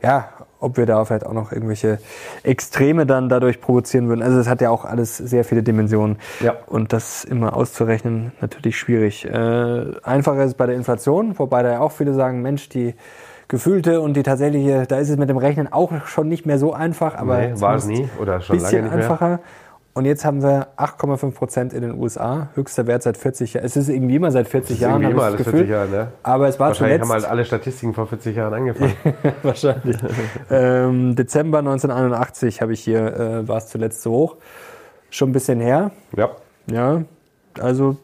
ja, 0.00 0.28
ob 0.60 0.76
wir 0.76 0.86
da 0.86 1.04
vielleicht 1.04 1.26
auch 1.26 1.32
noch 1.32 1.50
irgendwelche 1.50 1.98
Extreme 2.44 3.06
dann 3.06 3.28
dadurch 3.28 3.60
provozieren 3.60 4.06
würden. 4.06 4.22
Also 4.22 4.38
es 4.38 4.46
hat 4.46 4.60
ja 4.60 4.70
auch 4.70 4.84
alles 4.84 5.16
sehr 5.16 5.42
viele 5.42 5.64
Dimensionen. 5.64 6.18
Ja. 6.38 6.54
Und 6.68 6.92
das 6.92 7.24
immer 7.24 7.56
auszurechnen, 7.56 8.30
natürlich 8.40 8.78
schwierig. 8.78 9.24
Äh, 9.24 9.96
einfacher 10.04 10.44
ist 10.44 10.50
es 10.50 10.54
bei 10.54 10.66
der 10.66 10.76
Inflation, 10.76 11.36
wobei 11.40 11.64
da 11.64 11.72
ja 11.72 11.80
auch 11.80 11.90
viele 11.90 12.14
sagen, 12.14 12.40
Mensch, 12.40 12.68
die 12.68 12.94
gefühlte 13.48 14.00
und 14.00 14.14
die 14.14 14.22
tatsächliche, 14.22 14.86
da 14.86 14.98
ist 14.98 15.10
es 15.10 15.16
mit 15.16 15.28
dem 15.28 15.38
Rechnen 15.38 15.72
auch 15.72 15.92
schon 16.06 16.28
nicht 16.28 16.46
mehr 16.46 16.58
so 16.58 16.72
einfach, 16.72 17.16
aber 17.16 17.38
nee, 17.38 17.60
war 17.60 17.74
es 17.74 17.86
nie 17.86 18.08
oder 18.20 18.40
schon 18.40 18.60
lange 18.60 18.82
nicht 18.82 19.20
mehr. 19.20 19.40
Und 19.96 20.04
jetzt 20.04 20.26
haben 20.26 20.42
wir 20.42 20.68
8,5 20.76 21.30
Prozent 21.30 21.72
in 21.72 21.80
den 21.80 21.98
USA, 21.98 22.50
höchster 22.54 22.86
Wert 22.86 23.02
seit 23.02 23.16
40 23.16 23.54
Jahren. 23.54 23.64
Es 23.64 23.78
ist 23.78 23.88
irgendwie 23.88 24.16
immer 24.16 24.30
seit 24.30 24.46
40 24.46 24.78
Jahren. 24.78 25.00
Irgendwie 25.00 25.12
immer 25.12 25.22
alles 25.22 25.40
40 25.40 25.70
Jahre, 25.70 25.88
ne? 25.88 26.08
Aber 26.22 26.48
es 26.48 26.60
war 26.60 26.68
Wahrscheinlich 26.68 26.96
zuletzt, 26.96 27.10
haben 27.10 27.22
halt 27.22 27.30
alle 27.30 27.44
Statistiken 27.46 27.94
vor 27.94 28.06
40 28.06 28.36
Jahren 28.36 28.52
angefangen. 28.52 28.92
Wahrscheinlich. 29.42 29.96
ähm, 30.50 31.16
Dezember 31.16 31.60
1981 31.60 32.60
habe 32.60 32.74
ich 32.74 32.80
hier, 32.80 33.06
äh, 33.06 33.48
war 33.48 33.56
es 33.56 33.68
zuletzt 33.68 34.02
so 34.02 34.10
hoch. 34.10 34.36
Schon 35.08 35.30
ein 35.30 35.32
bisschen 35.32 35.60
her. 35.60 35.92
Ja. 36.14 36.28
Ja. 36.70 37.02
Also 37.58 37.96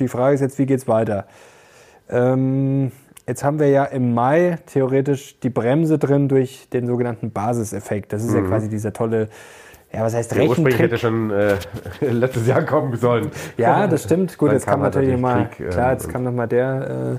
die 0.00 0.08
Frage 0.08 0.34
ist 0.34 0.40
jetzt, 0.40 0.58
wie 0.58 0.66
geht 0.66 0.80
es 0.80 0.88
weiter? 0.88 1.26
Ähm, 2.08 2.90
Jetzt 3.26 3.42
haben 3.42 3.58
wir 3.58 3.68
ja 3.70 3.84
im 3.84 4.12
Mai 4.12 4.58
theoretisch 4.66 5.40
die 5.40 5.48
Bremse 5.48 5.98
drin 5.98 6.28
durch 6.28 6.68
den 6.68 6.86
sogenannten 6.86 7.30
Basiseffekt. 7.30 8.12
Das 8.12 8.22
ist 8.22 8.32
mhm. 8.32 8.36
ja 8.36 8.42
quasi 8.42 8.68
dieser 8.68 8.92
tolle, 8.92 9.28
ja, 9.94 10.02
was 10.02 10.14
heißt 10.14 10.32
Rechentrick? 10.32 10.50
Ursprünglich 10.50 10.78
hätte 10.78 10.98
schon 10.98 11.30
äh, 11.30 11.56
letztes 12.00 12.46
Jahr 12.46 12.62
kommen 12.62 12.96
sollen. 12.96 13.30
Ja, 13.56 13.86
das 13.86 14.04
stimmt. 14.04 14.36
Gut, 14.36 14.52
jetzt 14.52 14.66
kam 14.66 14.80
natürlich 14.80 15.12
nochmal, 15.12 15.48
klar, 15.48 15.92
jetzt 15.92 16.08
kam 16.08 16.24
nochmal 16.24 16.48
der 16.48 17.18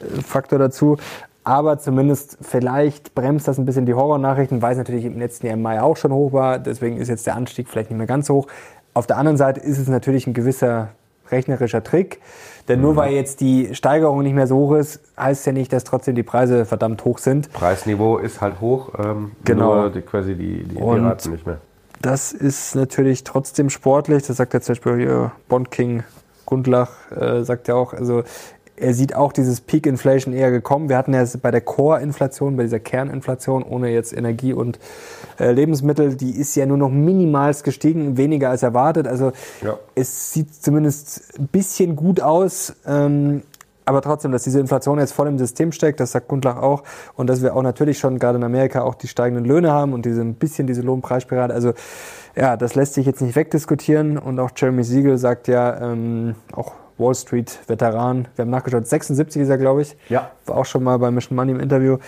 äh, 0.00 0.22
Faktor 0.22 0.58
dazu. 0.58 0.96
Aber 1.42 1.78
zumindest 1.78 2.38
vielleicht 2.40 3.14
bremst 3.14 3.48
das 3.48 3.58
ein 3.58 3.66
bisschen 3.66 3.84
die 3.84 3.92
Horrornachrichten, 3.92 4.62
weil 4.62 4.72
es 4.72 4.78
natürlich 4.78 5.04
im 5.04 5.18
letzten 5.18 5.46
Jahr 5.46 5.56
im 5.56 5.62
Mai 5.62 5.82
auch 5.82 5.96
schon 5.96 6.12
hoch 6.12 6.32
war. 6.32 6.58
Deswegen 6.58 6.96
ist 6.96 7.08
jetzt 7.08 7.26
der 7.26 7.36
Anstieg 7.36 7.68
vielleicht 7.68 7.90
nicht 7.90 7.98
mehr 7.98 8.06
ganz 8.06 8.28
so 8.28 8.34
hoch. 8.34 8.46
Auf 8.94 9.06
der 9.06 9.18
anderen 9.18 9.36
Seite 9.36 9.60
ist 9.60 9.78
es 9.78 9.88
natürlich 9.88 10.26
ein 10.26 10.32
gewisser 10.32 10.90
rechnerischer 11.30 11.82
Trick. 11.82 12.20
Denn 12.68 12.80
nur 12.80 12.92
mhm. 12.92 12.96
weil 12.96 13.12
jetzt 13.12 13.40
die 13.40 13.74
Steigerung 13.74 14.22
nicht 14.22 14.34
mehr 14.34 14.46
so 14.46 14.56
hoch 14.56 14.74
ist, 14.76 15.00
heißt 15.18 15.46
ja 15.46 15.52
nicht, 15.52 15.72
dass 15.72 15.84
trotzdem 15.84 16.14
die 16.14 16.22
Preise 16.22 16.64
verdammt 16.64 17.04
hoch 17.04 17.18
sind. 17.18 17.52
Preisniveau 17.52 18.18
ist 18.18 18.40
halt 18.40 18.60
hoch, 18.60 18.92
ähm, 18.98 19.32
genau. 19.44 19.74
nur 19.74 19.90
die, 19.90 20.00
quasi 20.00 20.34
die, 20.34 20.64
die, 20.64 20.76
die 20.76 20.82
Raten 20.82 21.32
nicht 21.32 21.46
mehr. 21.46 21.58
Das 22.04 22.32
ist 22.32 22.74
natürlich 22.74 23.24
trotzdem 23.24 23.70
sportlich. 23.70 24.26
Das 24.26 24.36
sagt 24.36 24.52
ja 24.52 24.60
zum 24.60 24.74
Beispiel 24.74 24.96
hier 24.96 25.32
Bond 25.48 25.70
King 25.70 26.02
Gundlach, 26.44 26.90
äh, 27.10 27.44
sagt 27.44 27.66
ja 27.66 27.76
auch, 27.76 27.94
also 27.94 28.24
er 28.76 28.92
sieht 28.92 29.14
auch 29.14 29.32
dieses 29.32 29.62
Peak 29.62 29.86
Inflation 29.86 30.34
eher 30.34 30.50
gekommen. 30.50 30.90
Wir 30.90 30.98
hatten 30.98 31.14
ja 31.14 31.24
bei 31.40 31.50
der 31.50 31.62
Core-Inflation, 31.62 32.58
bei 32.58 32.64
dieser 32.64 32.78
Kerninflation, 32.78 33.62
ohne 33.62 33.88
jetzt 33.88 34.12
Energie 34.12 34.52
und 34.52 34.78
äh, 35.40 35.52
Lebensmittel, 35.52 36.14
die 36.14 36.36
ist 36.38 36.54
ja 36.56 36.66
nur 36.66 36.76
noch 36.76 36.90
minimalst 36.90 37.64
gestiegen, 37.64 38.18
weniger 38.18 38.50
als 38.50 38.62
erwartet. 38.62 39.08
Also 39.08 39.32
ja. 39.62 39.78
es 39.94 40.34
sieht 40.34 40.54
zumindest 40.62 41.38
ein 41.38 41.46
bisschen 41.46 41.96
gut 41.96 42.20
aus. 42.20 42.74
Ähm, 42.86 43.44
aber 43.84 44.00
trotzdem, 44.00 44.32
dass 44.32 44.44
diese 44.44 44.60
Inflation 44.60 44.98
jetzt 44.98 45.12
voll 45.12 45.28
im 45.28 45.38
System 45.38 45.72
steckt, 45.72 46.00
das 46.00 46.12
sagt 46.12 46.28
Gundlach 46.28 46.56
auch. 46.56 46.82
Und 47.14 47.28
dass 47.28 47.42
wir 47.42 47.54
auch 47.54 47.62
natürlich 47.62 47.98
schon 47.98 48.18
gerade 48.18 48.38
in 48.38 48.44
Amerika 48.44 48.82
auch 48.82 48.94
die 48.94 49.08
steigenden 49.08 49.44
Löhne 49.44 49.72
haben 49.72 49.92
und 49.92 50.06
diese 50.06 50.22
ein 50.22 50.34
bisschen 50.34 50.66
diese 50.66 50.82
Lohnpreisspirale. 50.82 51.52
Also 51.52 51.74
ja, 52.34 52.56
das 52.56 52.74
lässt 52.74 52.94
sich 52.94 53.06
jetzt 53.06 53.20
nicht 53.20 53.36
wegdiskutieren. 53.36 54.18
Und 54.18 54.40
auch 54.40 54.50
Jeremy 54.56 54.84
Siegel 54.84 55.18
sagt 55.18 55.48
ja, 55.48 55.80
ähm, 55.80 56.34
auch 56.52 56.72
Wall 56.96 57.14
Street 57.14 57.58
Veteran, 57.66 58.28
wir 58.36 58.44
haben 58.44 58.50
nachgeschaut, 58.50 58.86
76 58.86 59.42
ist 59.42 59.48
er, 59.48 59.58
glaube 59.58 59.82
ich. 59.82 59.96
Ja. 60.08 60.30
War 60.46 60.58
auch 60.58 60.64
schon 60.64 60.84
mal 60.84 60.98
bei 60.98 61.10
Mission 61.10 61.36
Money 61.36 61.52
im 61.52 61.60
Interview. 61.60 61.98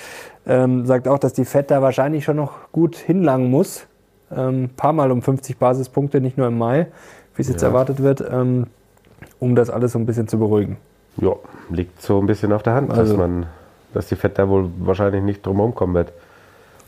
Ähm, 0.47 0.87
sagt 0.87 1.09
auch, 1.09 1.19
dass 1.19 1.33
die 1.33 1.45
Fed 1.45 1.71
da 1.71 1.83
wahrscheinlich 1.83 2.25
schon 2.25 2.37
noch 2.37 2.71
gut 2.73 2.97
hinlangen 2.97 3.51
muss. 3.51 3.87
Ähm, 4.31 4.65
ein 4.65 4.71
paar 4.77 4.93
Mal 4.93 5.11
um 5.11 5.23
50 5.23 5.59
Basispunkte, 5.59 6.21
nicht 6.21 6.39
nur 6.39 6.47
im 6.47 6.57
Mai, 6.57 6.87
wie 7.35 7.43
es 7.43 7.49
jetzt 7.49 7.63
ja. 7.63 7.69
erwartet 7.69 8.03
wird, 8.03 8.25
ähm, 8.31 8.67
um 9.41 9.57
das 9.57 9.71
alles 9.71 9.93
so 9.93 9.99
ein 9.99 10.07
bisschen 10.07 10.29
zu 10.29 10.39
beruhigen. 10.39 10.77
Ja, 11.19 11.33
liegt 11.71 12.03
so 12.03 12.19
ein 12.21 12.27
bisschen 12.27 12.53
auf 12.53 12.63
der 12.63 12.75
Hand, 12.75 12.91
also, 12.91 13.03
dass 13.03 13.17
man, 13.17 13.47
dass 13.95 14.09
die 14.09 14.17
Fed 14.17 14.39
da 14.39 14.49
wohl 14.49 14.71
wahrscheinlich 14.79 15.23
nicht 15.23 15.45
drum 15.45 15.75
kommen 15.75 15.95
wird. 15.95 16.13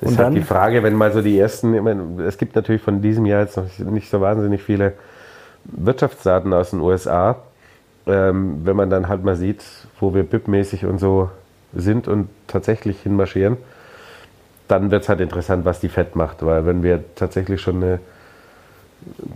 Das 0.01 0.13
ist 0.13 0.19
halt 0.19 0.35
die 0.35 0.43
Frage, 0.43 0.83
wenn 0.83 0.95
mal 0.95 1.13
so 1.13 1.23
die 1.23 1.39
ersten, 1.39 1.75
ich 1.75 1.83
meine, 1.83 2.23
es 2.23 2.39
gibt 2.39 2.55
natürlich 2.55 2.83
von 2.83 3.03
diesem 3.03 3.27
Jahr 3.27 3.43
jetzt 3.43 3.57
noch 3.57 3.67
nicht 3.91 4.11
so 4.11 4.21
wahnsinnig 4.21 4.63
viele 4.63 4.93
Wirtschaftsdaten 5.65 6.53
aus 6.53 6.71
den 6.71 6.81
USA 6.81 7.37
ähm, 8.09 8.61
wenn 8.65 8.75
man 8.75 8.91
dann 8.91 9.09
halt 9.09 9.23
mal 9.23 9.37
sieht, 9.37 9.63
wo 10.01 10.15
wir 10.15 10.25
BIP-mäßig 10.25 10.87
und 10.87 10.99
so 10.99 11.31
sind 11.75 12.09
und 12.09 12.29
tatsächlich 12.47 13.01
hinmarschieren, 13.03 13.59
dann 14.67 14.91
wird 14.91 15.03
es 15.03 15.09
halt 15.09 15.21
interessant, 15.21 15.65
was 15.65 15.81
die 15.81 15.89
FED 15.89 16.17
macht. 16.17 16.45
Weil 16.45 16.67
wenn 16.67 16.83
wir 16.83 17.05
tatsächlich 17.15 17.61
schon 17.61 17.77
eine, 17.77 18.01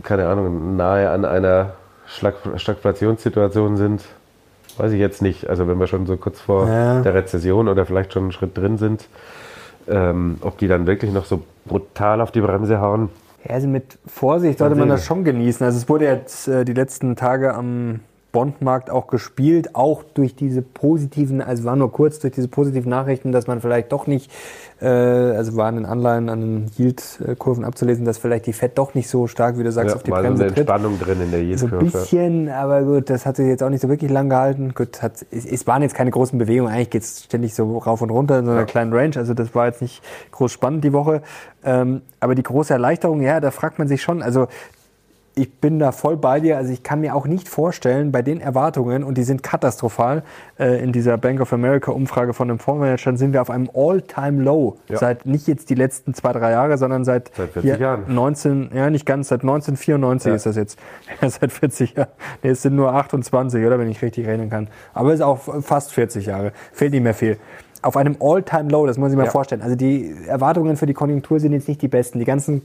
keine 0.02 0.26
Ahnung, 0.26 0.76
nahe 0.76 1.10
an 1.10 1.24
einer 1.24 1.74
Stagflationssituation 2.06 3.76
sind, 3.76 4.02
weiß 4.78 4.92
ich 4.92 5.00
jetzt 5.00 5.22
nicht. 5.22 5.48
Also 5.48 5.68
wenn 5.68 5.78
wir 5.78 5.86
schon 5.86 6.06
so 6.06 6.16
kurz 6.16 6.40
vor 6.40 6.68
ja. 6.68 7.00
der 7.00 7.14
Rezession 7.14 7.68
oder 7.68 7.86
vielleicht 7.86 8.12
schon 8.12 8.24
einen 8.24 8.32
Schritt 8.32 8.56
drin 8.56 8.78
sind, 8.78 9.06
ähm, 9.88 10.38
ob 10.40 10.58
die 10.58 10.68
dann 10.68 10.86
wirklich 10.86 11.12
noch 11.12 11.24
so 11.24 11.42
brutal 11.64 12.20
auf 12.20 12.30
die 12.30 12.40
Bremse 12.40 12.80
hauen. 12.80 13.08
Ja, 13.44 13.54
also 13.54 13.68
mit 13.68 13.98
Vorsicht 14.06 14.58
sollte 14.58 14.76
man 14.76 14.88
das 14.88 15.04
schon 15.04 15.24
genießen. 15.24 15.64
Also 15.64 15.78
es 15.78 15.88
wurde 15.88 16.04
jetzt 16.06 16.48
äh, 16.48 16.64
die 16.64 16.74
letzten 16.74 17.16
Tage 17.16 17.54
am 17.54 18.00
Bondmarkt 18.32 18.90
auch 18.90 19.08
gespielt, 19.08 19.74
auch 19.74 20.02
durch 20.02 20.34
diese 20.34 20.62
positiven, 20.62 21.42
also 21.42 21.64
war 21.64 21.76
nur 21.76 21.92
kurz 21.92 22.18
durch 22.18 22.32
diese 22.32 22.48
positiven 22.48 22.88
Nachrichten, 22.88 23.30
dass 23.30 23.46
man 23.46 23.60
vielleicht 23.60 23.92
doch 23.92 24.06
nicht, 24.06 24.32
äh, 24.80 24.86
also 24.86 25.54
waren 25.56 25.76
in 25.76 25.84
Anleihen 25.84 26.30
an 26.30 26.40
den 26.40 26.70
Yield-Kurven 26.76 27.62
abzulesen, 27.64 28.06
dass 28.06 28.16
vielleicht 28.16 28.46
die 28.46 28.54
Fed 28.54 28.78
doch 28.78 28.94
nicht 28.94 29.10
so 29.10 29.26
stark, 29.26 29.58
wie 29.58 29.62
du 29.62 29.70
sagst, 29.70 29.90
ja, 29.90 29.96
auf 29.96 30.02
die 30.02 30.10
Bremse 30.10 30.36
so 30.36 30.42
eine 30.44 30.54
tritt. 30.54 30.58
Entspannung 30.60 30.98
drin 30.98 31.20
in 31.20 31.30
der 31.30 31.42
Yield-Kurve. 31.42 31.90
So 31.90 31.98
ein 31.98 32.02
bisschen, 32.02 32.48
aber 32.48 32.82
gut, 32.82 33.10
das 33.10 33.26
hat 33.26 33.36
sich 33.36 33.46
jetzt 33.46 33.62
auch 33.62 33.68
nicht 33.68 33.82
so 33.82 33.90
wirklich 33.90 34.10
lang 34.10 34.30
gehalten. 34.30 34.72
Gut, 34.74 35.02
hat, 35.02 35.26
es, 35.30 35.44
es 35.44 35.66
waren 35.66 35.82
jetzt 35.82 35.94
keine 35.94 36.10
großen 36.10 36.38
Bewegungen, 36.38 36.72
eigentlich 36.72 36.90
geht 36.90 37.02
es 37.02 37.24
ständig 37.24 37.54
so 37.54 37.78
rauf 37.78 38.00
und 38.00 38.10
runter 38.10 38.38
in 38.38 38.46
so 38.46 38.50
einer 38.50 38.60
ja. 38.60 38.66
kleinen 38.66 38.94
Range, 38.94 39.16
also 39.16 39.34
das 39.34 39.54
war 39.54 39.66
jetzt 39.66 39.82
nicht 39.82 40.02
groß 40.30 40.50
spannend 40.50 40.84
die 40.84 40.94
Woche. 40.94 41.20
Ähm, 41.64 42.00
aber 42.18 42.34
die 42.34 42.42
große 42.42 42.72
Erleichterung, 42.72 43.20
ja, 43.20 43.40
da 43.40 43.50
fragt 43.50 43.78
man 43.78 43.88
sich 43.88 44.00
schon, 44.00 44.22
also 44.22 44.48
ich 45.34 45.52
bin 45.60 45.78
da 45.78 45.92
voll 45.92 46.16
bei 46.16 46.40
dir. 46.40 46.56
Also 46.56 46.72
ich 46.72 46.82
kann 46.82 47.00
mir 47.00 47.14
auch 47.14 47.26
nicht 47.26 47.48
vorstellen, 47.48 48.12
bei 48.12 48.22
den 48.22 48.40
Erwartungen, 48.40 49.02
und 49.02 49.16
die 49.16 49.22
sind 49.22 49.42
katastrophal, 49.42 50.22
äh, 50.58 50.82
in 50.82 50.92
dieser 50.92 51.16
Bank 51.16 51.40
of 51.40 51.52
America 51.52 51.90
Umfrage 51.90 52.34
von 52.34 52.48
dem 52.48 52.58
Fondsmanager 52.58 53.16
sind 53.16 53.32
wir 53.32 53.40
auf 53.42 53.50
einem 53.50 53.70
All-Time-Low. 53.74 54.76
Ja. 54.88 54.98
Seit 54.98 55.26
nicht 55.26 55.46
jetzt 55.46 55.70
die 55.70 55.74
letzten 55.74 56.14
zwei, 56.14 56.32
drei 56.32 56.50
Jahre, 56.50 56.76
sondern 56.78 57.04
seit, 57.04 57.30
seit 57.34 57.50
40 57.50 57.80
Jahren. 57.80 58.14
19, 58.14 58.70
ja 58.74 58.90
nicht 58.90 59.06
ganz, 59.06 59.28
seit 59.28 59.40
1994 59.40 60.28
ja. 60.28 60.34
ist 60.36 60.46
das 60.46 60.56
jetzt. 60.56 60.78
Ja, 61.20 61.28
seit 61.28 61.52
40 61.52 61.94
Jahren. 61.94 62.08
Nee, 62.42 62.50
es 62.50 62.62
sind 62.62 62.74
nur 62.74 62.92
28, 62.94 63.64
oder 63.64 63.78
wenn 63.78 63.88
ich 63.88 64.02
richtig 64.02 64.26
rechnen 64.26 64.50
kann. 64.50 64.68
Aber 64.94 65.10
es 65.10 65.16
ist 65.16 65.22
auch 65.22 65.38
fast 65.62 65.92
40 65.92 66.26
Jahre. 66.26 66.52
Fehlt 66.72 66.92
nicht 66.92 67.02
mehr 67.02 67.14
viel 67.14 67.38
auf 67.82 67.96
einem 67.96 68.16
All-Time-Low, 68.20 68.86
das 68.86 68.96
muss 68.96 69.10
ich 69.10 69.18
mir 69.18 69.24
ja. 69.24 69.30
vorstellen. 69.30 69.62
Also 69.62 69.76
die 69.76 70.14
Erwartungen 70.26 70.76
für 70.76 70.86
die 70.86 70.94
Konjunktur 70.94 71.40
sind 71.40 71.52
jetzt 71.52 71.68
nicht 71.68 71.82
die 71.82 71.88
besten. 71.88 72.18
Die 72.18 72.24
ganzen 72.24 72.62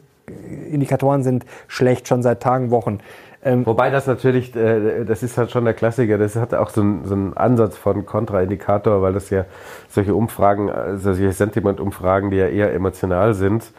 Indikatoren 0.72 1.24
sind 1.24 1.46
schlecht 1.68 2.08
schon 2.08 2.22
seit 2.22 2.42
Tagen, 2.42 2.72
Wochen. 2.72 3.00
Ähm 3.44 3.66
Wobei 3.66 3.90
das 3.90 4.08
natürlich, 4.08 4.56
äh, 4.56 5.06
das 5.06 5.24
ist 5.24 5.38
halt 5.38 5.52
schon 5.52 5.66
der 5.66 5.74
Klassiker, 5.74 6.18
das 6.18 6.36
hat 6.36 6.54
auch 6.54 6.70
so 6.70 6.82
einen, 6.82 7.06
so 7.06 7.14
einen 7.14 7.36
Ansatz 7.36 7.78
von 7.78 8.06
Kontraindikator, 8.06 9.02
weil 9.02 9.14
das 9.14 9.30
ja 9.30 9.46
solche 9.90 10.14
Umfragen, 10.14 10.70
also 10.70 11.14
solche 11.14 11.32
Sentiment-Umfragen, 11.32 12.30
die 12.30 12.38
ja 12.38 12.48
eher 12.48 12.74
emotional 12.74 13.34
sind. 13.34 13.72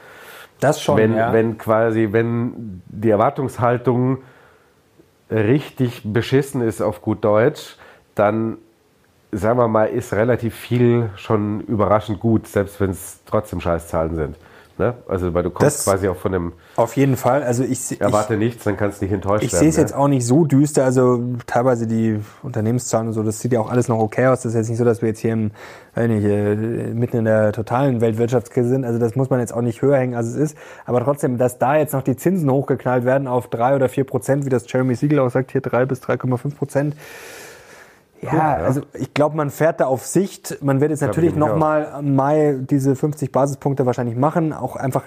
Das 0.60 0.80
schon, 0.80 0.96
wenn, 0.96 1.14
ja. 1.14 1.32
wenn 1.32 1.58
quasi, 1.58 2.08
wenn 2.10 2.82
die 2.86 3.10
Erwartungshaltung 3.10 4.18
richtig 5.30 6.02
beschissen 6.04 6.62
ist 6.62 6.80
auf 6.80 7.02
gut 7.02 7.24
Deutsch, 7.24 7.76
dann 8.14 8.56
sagen 9.32 9.58
wir 9.58 9.68
mal, 9.68 9.86
ist 9.86 10.12
relativ 10.12 10.54
viel 10.54 11.10
schon 11.16 11.60
überraschend 11.60 12.20
gut, 12.20 12.46
selbst 12.46 12.80
wenn 12.80 12.90
es 12.90 13.20
trotzdem 13.26 13.60
Scheißzahlen 13.60 14.16
sind. 14.16 14.36
Ne? 14.78 14.94
Also 15.08 15.34
weil 15.34 15.42
du 15.42 15.50
kommst 15.50 15.78
das 15.78 15.84
quasi 15.84 16.08
auch 16.08 16.16
von 16.16 16.30
dem. 16.30 16.52
Auf 16.76 16.96
jeden 16.96 17.16
Fall. 17.16 17.42
Also 17.42 17.64
ich 17.64 18.00
erwarte 18.00 18.34
ich, 18.34 18.38
nichts, 18.38 18.62
dann 18.62 18.76
kannst 18.76 19.00
du 19.00 19.06
nicht 19.06 19.12
enttäuscht 19.12 19.42
ich 19.42 19.52
werden. 19.52 19.56
Ich 19.56 19.58
sehe 19.58 19.68
es 19.70 19.76
ne? 19.76 19.82
jetzt 19.82 19.94
auch 19.94 20.06
nicht 20.06 20.24
so 20.24 20.44
düster. 20.44 20.84
Also 20.84 21.20
teilweise 21.46 21.88
die 21.88 22.20
Unternehmenszahlen 22.44 23.08
und 23.08 23.12
so, 23.12 23.24
das 23.24 23.40
sieht 23.40 23.52
ja 23.52 23.58
auch 23.58 23.70
alles 23.70 23.88
noch 23.88 23.98
okay 23.98 24.28
aus. 24.28 24.42
Das 24.42 24.52
ist 24.52 24.54
jetzt 24.54 24.68
nicht 24.68 24.78
so, 24.78 24.84
dass 24.84 25.02
wir 25.02 25.08
jetzt 25.08 25.18
hier 25.18 25.32
im, 25.32 25.50
nicht, 25.96 26.24
äh, 26.24 26.54
mitten 26.94 27.16
in 27.16 27.24
der 27.24 27.50
totalen 27.50 28.00
Weltwirtschaftskrise 28.00 28.68
sind. 28.68 28.84
Also 28.84 29.00
das 29.00 29.16
muss 29.16 29.30
man 29.30 29.40
jetzt 29.40 29.52
auch 29.52 29.62
nicht 29.62 29.82
höher 29.82 29.96
hängen, 29.96 30.14
als 30.14 30.28
es 30.28 30.36
ist. 30.36 30.56
Aber 30.86 31.02
trotzdem, 31.02 31.38
dass 31.38 31.58
da 31.58 31.76
jetzt 31.76 31.92
noch 31.92 32.02
die 32.02 32.14
Zinsen 32.14 32.48
hochgeknallt 32.48 33.04
werden 33.04 33.26
auf 33.26 33.48
drei 33.48 33.74
oder 33.74 33.88
vier 33.88 34.04
Prozent, 34.04 34.44
wie 34.44 34.50
das 34.50 34.70
Jeremy 34.70 34.94
Siegel 34.94 35.18
auch 35.18 35.30
sagt, 35.30 35.50
hier 35.50 35.60
drei 35.60 35.86
bis 35.86 36.00
3,5 36.02 36.54
Prozent 36.54 36.94
ja, 38.20 38.34
ja, 38.34 38.54
also 38.56 38.80
ich 38.94 39.14
glaube, 39.14 39.36
man 39.36 39.50
fährt 39.50 39.80
da 39.80 39.86
auf 39.86 40.04
Sicht. 40.04 40.58
Man 40.62 40.80
wird 40.80 40.90
jetzt 40.90 41.02
natürlich 41.02 41.36
nochmal 41.36 41.94
im 42.00 42.16
Mai 42.16 42.56
diese 42.58 42.96
50 42.96 43.30
Basispunkte 43.30 43.86
wahrscheinlich 43.86 44.16
machen. 44.16 44.52
Auch 44.52 44.76
einfach 44.76 45.04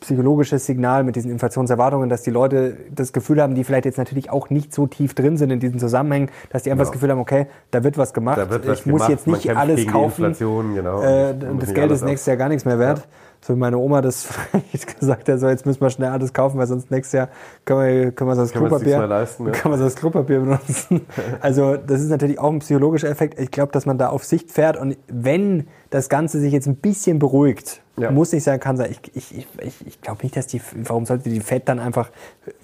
psychologisches 0.00 0.64
Signal 0.64 1.04
mit 1.04 1.16
diesen 1.16 1.30
Inflationserwartungen, 1.30 2.08
dass 2.08 2.22
die 2.22 2.30
Leute 2.30 2.76
das 2.90 3.12
Gefühl 3.12 3.42
haben, 3.42 3.54
die 3.54 3.64
vielleicht 3.64 3.84
jetzt 3.84 3.98
natürlich 3.98 4.30
auch 4.30 4.50
nicht 4.50 4.72
so 4.72 4.86
tief 4.86 5.14
drin 5.14 5.36
sind 5.36 5.50
in 5.50 5.60
diesen 5.60 5.78
Zusammenhängen, 5.78 6.30
dass 6.50 6.62
die 6.62 6.70
einfach 6.70 6.84
ja. 6.84 6.86
das 6.86 6.92
Gefühl 6.92 7.10
haben, 7.10 7.20
okay, 7.20 7.46
da 7.70 7.84
wird 7.84 7.98
was 7.98 8.14
gemacht. 8.14 8.38
Wird 8.38 8.66
was 8.66 8.78
ich 8.78 8.84
gemacht. 8.84 9.00
muss 9.00 9.08
jetzt 9.08 9.26
nicht 9.26 9.56
alles 9.56 9.86
kaufen. 9.86 10.34
Genau. 10.74 11.02
Äh, 11.02 11.34
das 11.60 11.74
Geld 11.74 11.90
ist 11.90 12.04
nächstes 12.04 12.26
Jahr 12.26 12.36
gar 12.36 12.48
nichts 12.48 12.64
mehr 12.64 12.78
wert. 12.78 12.98
Ja 12.98 13.04
so 13.44 13.54
wie 13.54 13.58
meine 13.58 13.76
Oma 13.76 14.00
das 14.00 14.28
gesagt 15.00 15.28
hat, 15.28 15.40
so 15.40 15.48
jetzt 15.48 15.66
müssen 15.66 15.80
wir 15.80 15.90
schnell 15.90 16.10
alles 16.10 16.32
kaufen, 16.32 16.58
weil 16.58 16.66
sonst 16.68 16.90
nächstes 16.90 17.12
Jahr 17.12 17.28
können 17.64 17.80
wir, 17.80 18.12
können 18.12 18.30
wir 18.30 18.36
das 18.36 18.52
Klopapier, 18.52 19.04
leisten, 19.06 19.46
ja. 19.46 19.52
können 19.52 19.74
wir 19.74 19.84
das 19.84 19.96
Klopapier 19.96 20.40
benutzen. 20.40 21.02
Also 21.40 21.76
das 21.76 22.00
ist 22.00 22.08
natürlich 22.08 22.38
auch 22.38 22.50
ein 22.50 22.60
psychologischer 22.60 23.08
Effekt. 23.08 23.38
Ich 23.40 23.50
glaube, 23.50 23.72
dass 23.72 23.84
man 23.84 23.98
da 23.98 24.08
auf 24.08 24.24
Sicht 24.24 24.52
fährt 24.52 24.76
und 24.76 24.96
wenn 25.08 25.66
das 25.90 26.08
Ganze 26.08 26.38
sich 26.38 26.52
jetzt 26.52 26.66
ein 26.66 26.76
bisschen 26.76 27.18
beruhigt, 27.18 27.82
ja. 27.96 28.10
muss 28.10 28.32
ich 28.32 28.44
sagen, 28.44 28.60
kann 28.60 28.76
sein, 28.76 28.90
ich, 28.90 29.16
ich, 29.16 29.46
ich, 29.60 29.86
ich 29.86 30.00
glaube 30.00 30.20
nicht, 30.22 30.36
dass 30.36 30.46
die, 30.46 30.60
warum 30.84 31.04
sollte 31.04 31.28
die 31.28 31.40
FED 31.40 31.68
dann 31.68 31.78
einfach 31.80 32.10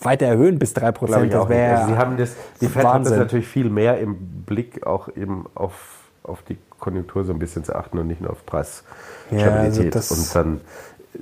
weiter 0.01 0.27
erhöhen 0.27 0.59
bis 0.59 0.75
3%? 0.77 0.93
Prozent? 0.93 1.33
Das 1.33 1.49
wäre 1.49 1.77
also 1.77 1.93
Sie 1.93 1.99
haben 1.99 2.17
das, 2.17 2.37
die 2.61 2.69
FED 2.69 2.85
hat 2.85 3.05
das 3.05 3.17
natürlich 3.17 3.49
viel 3.49 3.69
mehr 3.69 3.99
im 3.99 4.17
Blick 4.47 4.87
auch 4.87 5.09
eben 5.17 5.47
auf, 5.55 5.98
auf 6.29 6.43
die 6.43 6.59
Konjunktur 6.79 7.25
so 7.25 7.33
ein 7.33 7.39
bisschen 7.39 7.65
zu 7.65 7.75
achten 7.75 7.99
und 7.99 8.07
nicht 8.07 8.21
nur 8.21 8.31
auf 8.31 8.45
Preisstabilität. 8.47 9.95
Ja, 9.95 10.01
also 10.01 10.15
und 10.15 10.35
dann 10.35 10.61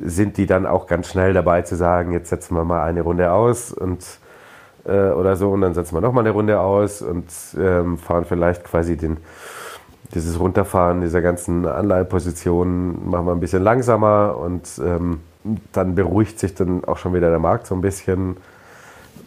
sind 0.04 0.36
die 0.36 0.46
dann 0.46 0.66
auch 0.66 0.86
ganz 0.86 1.08
schnell 1.08 1.32
dabei 1.32 1.62
zu 1.62 1.76
sagen, 1.76 2.12
jetzt 2.12 2.28
setzen 2.28 2.54
wir 2.56 2.64
mal 2.64 2.82
eine 2.84 3.02
Runde 3.02 3.32
aus 3.32 3.72
und 3.72 4.04
äh, 4.84 5.10
oder 5.10 5.36
so 5.36 5.50
und 5.50 5.62
dann 5.62 5.74
setzen 5.74 5.94
wir 5.94 6.00
noch 6.00 6.12
mal 6.12 6.20
eine 6.20 6.30
Runde 6.30 6.60
aus 6.60 7.02
und 7.02 7.26
ähm, 7.58 7.98
fahren 7.98 8.24
vielleicht 8.24 8.64
quasi 8.64 8.96
den 8.96 9.18
dieses 10.14 10.38
Runterfahren 10.38 11.00
dieser 11.00 11.20
ganzen 11.20 11.66
Anleihepositionen 11.66 13.10
machen 13.10 13.26
wir 13.26 13.32
ein 13.32 13.40
bisschen 13.40 13.62
langsamer 13.62 14.36
und 14.38 14.80
ähm, 14.84 15.20
dann 15.72 15.94
beruhigt 15.94 16.38
sich 16.38 16.54
dann 16.54 16.84
auch 16.84 16.96
schon 16.96 17.14
wieder 17.14 17.30
der 17.30 17.38
Markt 17.38 17.66
so 17.66 17.74
ein 17.74 17.80
bisschen. 17.80 18.36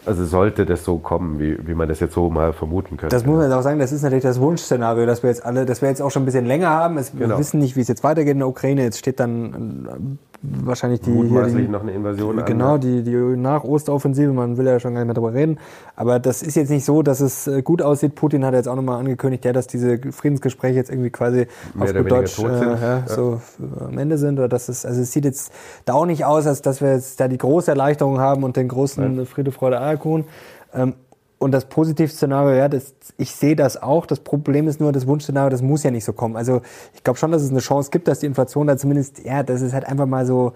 Also 0.10 0.26
sollte 0.26 0.66
das 0.66 0.84
so 0.84 0.98
kommen, 0.98 1.40
wie, 1.40 1.58
wie 1.68 1.76
man 1.76 1.88
das 1.88 2.00
jetzt 2.00 2.14
so 2.14 2.30
mal 2.30 2.52
vermuten 2.54 2.98
könnte. 2.98 3.16
Das 3.16 3.26
muss 3.26 3.38
man 3.38 3.46
jetzt 3.46 3.54
auch 3.54 3.62
sagen, 3.62 3.80
das 3.80 3.92
ist 3.92 4.02
natürlich 4.02 4.24
das 4.24 4.40
Wunschszenario, 4.40 5.06
dass 5.06 5.24
wir 5.24 5.30
jetzt 5.30 5.46
alle, 5.46 5.66
dass 5.66 5.82
wir 5.82 5.90
jetzt 5.90 6.02
auch 6.02 6.10
schon 6.10 6.24
ein 6.24 6.26
bisschen 6.26 6.46
länger 6.46 6.70
haben. 6.70 6.98
Es, 6.98 7.12
genau. 7.12 7.30
Wir 7.30 7.38
wissen 7.38 7.60
nicht, 7.60 7.76
wie 7.76 7.82
es 7.82 7.88
jetzt 7.88 8.04
weitergeht 8.04 8.34
in 8.34 8.40
der 8.40 8.48
Ukraine. 8.48 8.84
Jetzt 8.84 8.98
steht 8.98 9.20
dann 9.20 10.18
wahrscheinlich 10.42 11.02
die. 11.02 11.10
Mutmaßlich 11.10 11.66
die, 11.66 11.72
noch 11.72 11.82
eine 11.82 11.92
Invasion 11.92 12.44
Genau, 12.46 12.76
an, 12.76 12.82
die, 12.82 13.04
die 13.04 13.16
nach 13.16 13.64
Osteroffensive, 13.64 14.32
man 14.32 14.58
will 14.58 14.66
ja 14.66 14.80
schon 14.80 14.94
gar 14.94 15.02
nicht 15.02 15.08
mehr 15.08 15.14
darüber 15.14 15.34
reden. 15.34 15.60
Aber 15.96 16.20
das 16.20 16.42
ist 16.42 16.56
jetzt 16.56 16.70
nicht 16.70 16.86
so, 16.86 17.02
dass 17.02 17.20
es 17.20 17.48
äh, 17.48 17.62
gut 17.62 17.82
aussieht. 17.82 18.16
Putin 18.16 18.46
hat 18.46 18.54
jetzt 18.54 18.68
auch 18.68 18.76
nochmal 18.76 19.00
angekündigt, 19.00 19.46
ja, 19.46 19.54
dass 19.54 19.68
diese 19.68 20.00
Friedensgespräche 20.12 20.76
jetzt 20.76 20.90
irgendwie 20.90 21.10
quasi 21.10 21.48
auf 21.78 21.94
gut 21.94 22.12
Deutsch 22.12 22.40
äh, 22.40 22.44
ja, 22.44 22.76
ja. 22.76 23.04
so 23.08 23.42
am 23.80 23.98
Ende 23.98 24.18
sind. 24.18 24.40
Oder 24.40 24.48
dass 24.48 24.70
es, 24.70 24.86
also 24.86 25.02
es 25.02 25.12
sieht 25.12 25.26
jetzt 25.26 25.52
da 25.86 25.94
auch 25.94 26.06
nicht 26.06 26.26
aus, 26.26 26.48
als 26.48 26.62
dass 26.62 26.82
wir 26.82 26.94
jetzt 26.94 27.20
da 27.20 27.28
die 27.28 27.38
große 27.38 27.72
Erleichterung 27.72 28.20
haben 28.20 28.44
und 28.44 28.56
den 28.56 28.68
großen 28.68 29.18
ja. 29.18 29.26
Friede, 29.26 29.52
Freude, 29.52 29.82
Eierkuchen. 29.82 30.26
Ähm, 30.74 30.94
und 31.40 31.52
das 31.52 31.66
Positivszenario, 31.66 32.56
ja, 32.56 32.68
das, 32.68 32.94
ich 33.18 33.34
sehe 33.34 33.56
das 33.56 33.82
auch. 33.82 34.06
Das 34.06 34.20
Problem 34.20 34.68
ist 34.68 34.82
nur, 34.82 34.92
das 34.92 35.08
Wunschszenario, 35.08 35.50
das 35.50 35.62
muss 35.62 35.84
ja 35.84 35.90
nicht 35.90 36.04
so 36.04 36.12
kommen. 36.12 36.36
Also 36.36 36.62
ich 36.94 37.04
glaube 37.04 37.18
schon, 37.18 37.32
dass 37.32 37.42
es 37.42 37.50
eine 37.50 37.60
Chance 37.60 37.92
gibt, 37.92 38.10
dass 38.10 38.20
die 38.20 38.26
Inflation 38.26 38.68
da 38.68 38.78
zumindest, 38.78 39.24
ja, 39.24 39.42
dass 39.42 39.62
es 39.62 39.74
halt 39.74 39.86
einfach 39.86 40.06
mal 40.06 40.26
so 40.26 40.54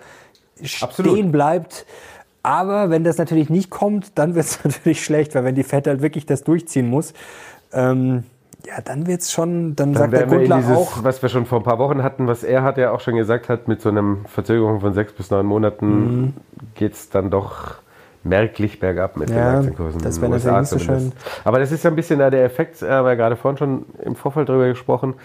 Absolut. 0.81 1.13
stehen 1.13 1.31
bleibt. 1.31 1.85
Aber 2.43 2.89
wenn 2.89 3.05
das 3.05 3.17
natürlich 3.17 3.49
nicht 3.49 3.69
kommt, 3.69 4.17
dann 4.19 4.35
wird 4.35 4.45
es 4.45 4.61
natürlich 4.65 5.03
schlecht, 5.03 5.33
weil 5.35 5.45
wenn 5.45 5.55
die 5.55 5.63
Fed 5.63 5.87
halt 5.87 6.01
wirklich 6.01 6.25
das 6.25 6.43
durchziehen 6.43 6.89
muss, 6.89 7.13
ähm, 7.71 8.25
ja, 8.65 8.81
dann 8.81 9.07
wird's 9.07 9.31
schon, 9.31 9.75
dann, 9.75 9.93
dann 9.93 10.11
sagt 10.11 10.13
der 10.13 10.27
Gundler 10.27 10.57
dieses, 10.57 10.77
auch. 10.77 11.03
Was 11.03 11.21
wir 11.21 11.29
schon 11.29 11.45
vor 11.45 11.59
ein 11.59 11.63
paar 11.63 11.79
Wochen 11.79 12.03
hatten, 12.03 12.27
was 12.27 12.43
er 12.43 12.63
hat 12.63 12.77
ja 12.77 12.91
auch 12.91 12.99
schon 12.99 13.15
gesagt 13.15 13.47
hat, 13.47 13.69
mit 13.69 13.81
so 13.81 13.89
einem 13.89 14.25
Verzögerung 14.25 14.81
von 14.81 14.93
sechs 14.93 15.13
bis 15.13 15.31
neun 15.31 15.45
Monaten 15.45 15.87
mhm. 15.87 16.33
geht's 16.75 17.09
dann 17.09 17.29
doch 17.29 17.82
merklich 18.23 18.79
bergab 18.79 19.17
mit 19.17 19.29
ja, 19.29 19.35
den 19.35 19.55
Aktienkursen. 19.57 20.01
Das 20.01 20.21
wäre 20.21 20.31
natürlich 20.31 20.57
nicht 20.57 20.69
so 20.69 20.79
schön. 20.79 21.11
Aber 21.43 21.59
das 21.59 21.71
ist 21.71 21.83
ja 21.83 21.89
ein 21.89 21.95
bisschen 21.95 22.19
der 22.19 22.43
Effekt, 22.43 22.81
äh, 22.81 23.03
wir 23.03 23.15
gerade 23.15 23.35
vorhin 23.35 23.57
schon 23.57 23.85
im 24.03 24.15
Vorfeld 24.15 24.49
darüber 24.49 24.67
gesprochen, 24.67 25.15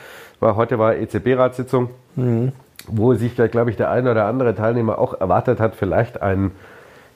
weil 0.41 0.57
heute 0.57 0.79
war 0.79 0.97
EZB-Ratssitzung, 0.97 1.91
mhm. 2.17 2.53
wo 2.89 3.15
sich, 3.15 3.35
glaube 3.37 3.71
ich, 3.71 3.77
der 3.77 3.91
eine 3.91 4.11
oder 4.11 4.27
andere 4.27 4.55
Teilnehmer 4.55 4.99
auch 4.99 5.21
erwartet 5.21 5.61
hat, 5.61 5.75
vielleicht 5.75 6.23
ein 6.23 6.53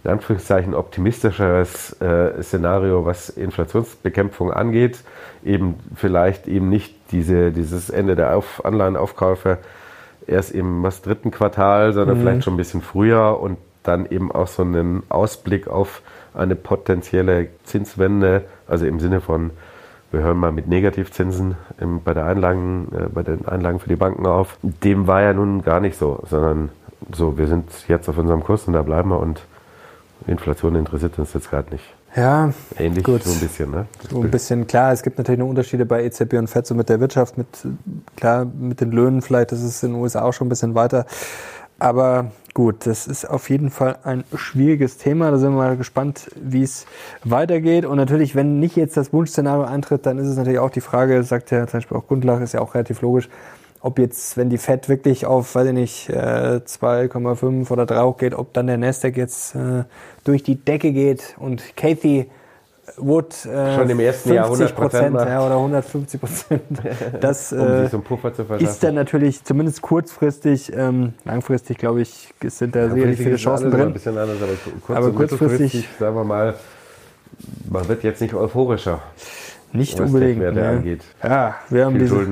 in 0.05 0.11
Anführungszeichen 0.11 0.75
optimistischeres 0.75 2.01
äh, 2.01 2.43
Szenario, 2.43 3.07
was 3.07 3.29
Inflationsbekämpfung 3.29 4.53
angeht. 4.53 4.99
Eben 5.45 5.77
vielleicht 5.95 6.49
eben 6.49 6.69
nicht 6.69 6.95
diese, 7.13 7.53
dieses 7.53 7.89
Ende 7.89 8.17
der 8.17 8.37
Auf 8.37 8.65
Anleihenaufkäufe 8.65 9.59
erst 10.27 10.53
im 10.53 10.83
was 10.83 11.03
dritten 11.03 11.31
Quartal, 11.31 11.93
sondern 11.93 12.19
mhm. 12.19 12.23
vielleicht 12.23 12.45
schon 12.45 12.55
ein 12.55 12.59
bisschen 12.59 12.81
früher 12.81 13.41
und 13.41 13.59
dann 13.83 14.07
eben 14.07 14.33
auch 14.33 14.47
so 14.47 14.63
einen 14.63 15.03
Ausblick 15.09 15.69
auf 15.69 16.03
eine 16.35 16.57
potenzielle 16.57 17.49
Zinswende, 17.65 18.45
also 18.67 18.87
im 18.87 19.01
Sinne 19.01 19.21
von, 19.21 19.51
wir 20.11 20.21
hören 20.21 20.39
mal 20.39 20.53
mit 20.53 20.69
Negativzinsen 20.69 21.57
im, 21.81 22.03
bei, 22.03 22.15
der 22.15 22.27
Einlagen, 22.27 22.89
äh, 22.95 23.09
bei 23.09 23.23
den 23.23 23.47
Einlagen 23.47 23.81
für 23.81 23.89
die 23.89 23.97
Banken 23.97 24.27
auf. 24.27 24.59
Dem 24.63 25.07
war 25.07 25.23
ja 25.23 25.33
nun 25.33 25.63
gar 25.63 25.81
nicht 25.81 25.99
so, 25.99 26.23
sondern 26.29 26.71
so, 27.13 27.39
wir 27.39 27.47
sind 27.47 27.71
jetzt 27.89 28.09
auf 28.09 28.19
unserem 28.19 28.45
Kurs 28.45 28.65
und 28.65 28.75
da 28.75 28.83
bleiben 28.83 29.11
wir 29.11 29.19
und 29.19 29.43
Inflation 30.27 30.77
interessiert 30.77 31.19
uns 31.19 31.33
jetzt 31.35 31.51
gerade 31.51 31.71
nicht. 31.73 31.85
Ja, 32.15 32.53
ähnlich 32.79 33.05
gut. 33.05 33.23
so 33.25 33.33
ein 33.33 33.41
bisschen, 33.41 33.71
ne? 33.71 33.87
so 34.11 34.21
ein 34.21 34.31
bisschen 34.31 34.67
klar. 34.67 34.93
Es 34.93 35.03
gibt 35.03 35.17
natürlich 35.17 35.39
noch 35.39 35.49
Unterschiede 35.49 35.87
bei 35.87 36.05
EZB 36.05 36.35
und 36.35 36.49
FED 36.49 36.67
so 36.67 36.75
mit 36.75 36.91
der 36.91 37.01
Wirtschaft, 37.01 37.39
mit 37.39 37.47
klar 38.17 38.45
mit 38.45 38.81
den 38.83 38.93
Löhnen 38.93 39.23
vielleicht. 39.23 39.51
Das 39.53 39.63
ist 39.63 39.83
in 39.83 39.93
den 39.93 40.01
USA 40.01 40.23
auch 40.23 40.33
schon 40.33 40.47
ein 40.47 40.51
bisschen 40.51 40.75
weiter. 40.75 41.07
Aber 41.83 42.31
gut, 42.55 42.87
das 42.87 43.09
ist 43.09 43.25
auf 43.25 43.51
jeden 43.51 43.69
Fall 43.69 43.99
ein 44.05 44.23
schwieriges 44.37 44.99
Thema. 44.99 45.33
Da 45.33 45.39
sind 45.39 45.51
wir 45.51 45.57
mal 45.57 45.77
gespannt, 45.77 46.31
wie 46.41 46.63
es 46.63 46.87
weitergeht. 47.25 47.85
Und 47.85 47.97
natürlich, 47.97 48.37
wenn 48.37 48.61
nicht 48.61 48.77
jetzt 48.77 48.97
das 48.97 49.13
Wunschszenario 49.13 49.65
eintritt, 49.65 50.07
dann 50.07 50.17
ist 50.19 50.29
es 50.29 50.37
natürlich 50.37 50.61
auch 50.61 50.71
die 50.71 50.81
Frage, 50.81 51.25
sagt 51.25 51.51
ja 51.51 51.67
zum 51.67 51.79
Beispiel 51.79 51.97
auch 51.97 52.07
Gundlach, 52.07 52.41
ist 52.41 52.55
ja 52.55 52.61
auch 52.61 52.77
relativ 52.77 53.03
logisch, 53.03 53.29
ob 53.81 53.99
jetzt, 53.99 54.37
wenn 54.37 54.49
die 54.49 54.59
FED 54.59 54.89
wirklich 54.89 55.27
auf, 55.27 55.57
weiß 55.57 55.67
ich 55.67 55.73
nicht, 55.73 56.09
2,5 56.09 57.69
äh, 57.69 57.73
oder 57.73 57.85
3 57.85 58.01
hochgeht, 58.03 58.35
ob 58.37 58.53
dann 58.53 58.69
der 58.69 58.79
Nasdaq 58.79 59.17
jetzt 59.17 59.57
äh, 59.57 59.83
durch 60.23 60.45
die 60.45 60.65
Decke 60.65 60.93
geht 60.93 61.35
und 61.41 61.77
Kathy 61.77 62.31
Wood 62.97 63.47
äh, 63.47 63.77
schon 63.77 63.91
im 63.91 64.01
ersten 64.01 64.31
50 64.31 64.35
Jahr 64.35 64.45
100 64.45 64.75
Prozent 64.75 65.17
ja, 65.17 65.47
oder 65.47 65.57
150 65.57 66.21
Prozent. 66.21 66.63
Das 67.21 67.53
äh, 67.53 67.89
um 67.93 68.03
ist 68.59 68.83
dann 68.83 68.95
natürlich 68.95 69.45
zumindest 69.45 69.83
kurzfristig, 69.83 70.73
ähm, 70.75 71.15
langfristig 71.25 71.79
glaube 71.79 72.03
ich, 72.03 72.33
sind 72.47 72.75
da 72.75 72.91
sicherlich 72.91 73.19
viele 73.19 73.37
Chancen 73.37 73.71
drin. 73.71 73.89
Ein 73.89 73.93
bisschen 73.93 74.19
anders, 74.19 74.37
aber, 74.43 74.53
kurz 74.85 74.99
aber 74.99 75.11
kurzfristig, 75.13 75.89
sagen 75.99 76.17
wir 76.17 76.25
mal, 76.25 76.55
man 77.71 77.89
wird 77.89 78.03
jetzt 78.05 78.21
nicht 78.21 78.35
euphorischer. 78.35 79.01
Nicht 79.73 79.99
unbedingt. 79.99 80.41
Werte 80.41 80.61
ne? 80.61 80.69
angeht. 80.69 81.05
Ja, 81.23 81.55
wir 81.71 81.87
haben 81.87 81.99
diese, 81.99 82.27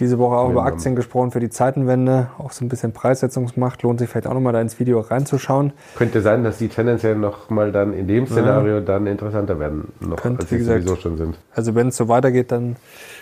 diese 0.00 0.18
Woche 0.18 0.36
auch 0.36 0.50
über 0.50 0.64
Aktien 0.64 0.96
gesprochen 0.96 1.30
für 1.30 1.40
die 1.40 1.50
Zeitenwende. 1.50 2.28
Auch 2.38 2.52
so 2.52 2.64
ein 2.64 2.68
bisschen 2.68 2.92
Preissetzungsmacht. 2.92 3.82
Lohnt 3.82 4.00
sich 4.00 4.08
vielleicht 4.08 4.26
auch 4.26 4.34
nochmal 4.34 4.54
da 4.54 4.60
ins 4.60 4.80
Video 4.80 5.00
reinzuschauen. 5.00 5.72
Könnte 5.96 6.22
sein, 6.22 6.44
dass 6.44 6.58
die 6.58 6.68
tendenziell 6.68 7.16
nochmal 7.16 7.72
dann 7.72 7.92
in 7.92 8.08
dem 8.08 8.26
Szenario 8.26 8.76
ja. 8.76 8.80
dann 8.80 9.06
interessanter 9.06 9.58
werden, 9.58 9.92
noch 10.00 10.16
Könnte, 10.16 10.40
als 10.40 10.50
sie 10.50 10.60
sowieso 10.60 10.96
schon 10.96 11.18
sind. 11.18 11.38
Also 11.54 11.74
wenn 11.74 11.88
es 11.88 11.96
so 11.96 12.08
weitergeht, 12.08 12.52
dann 12.52 12.76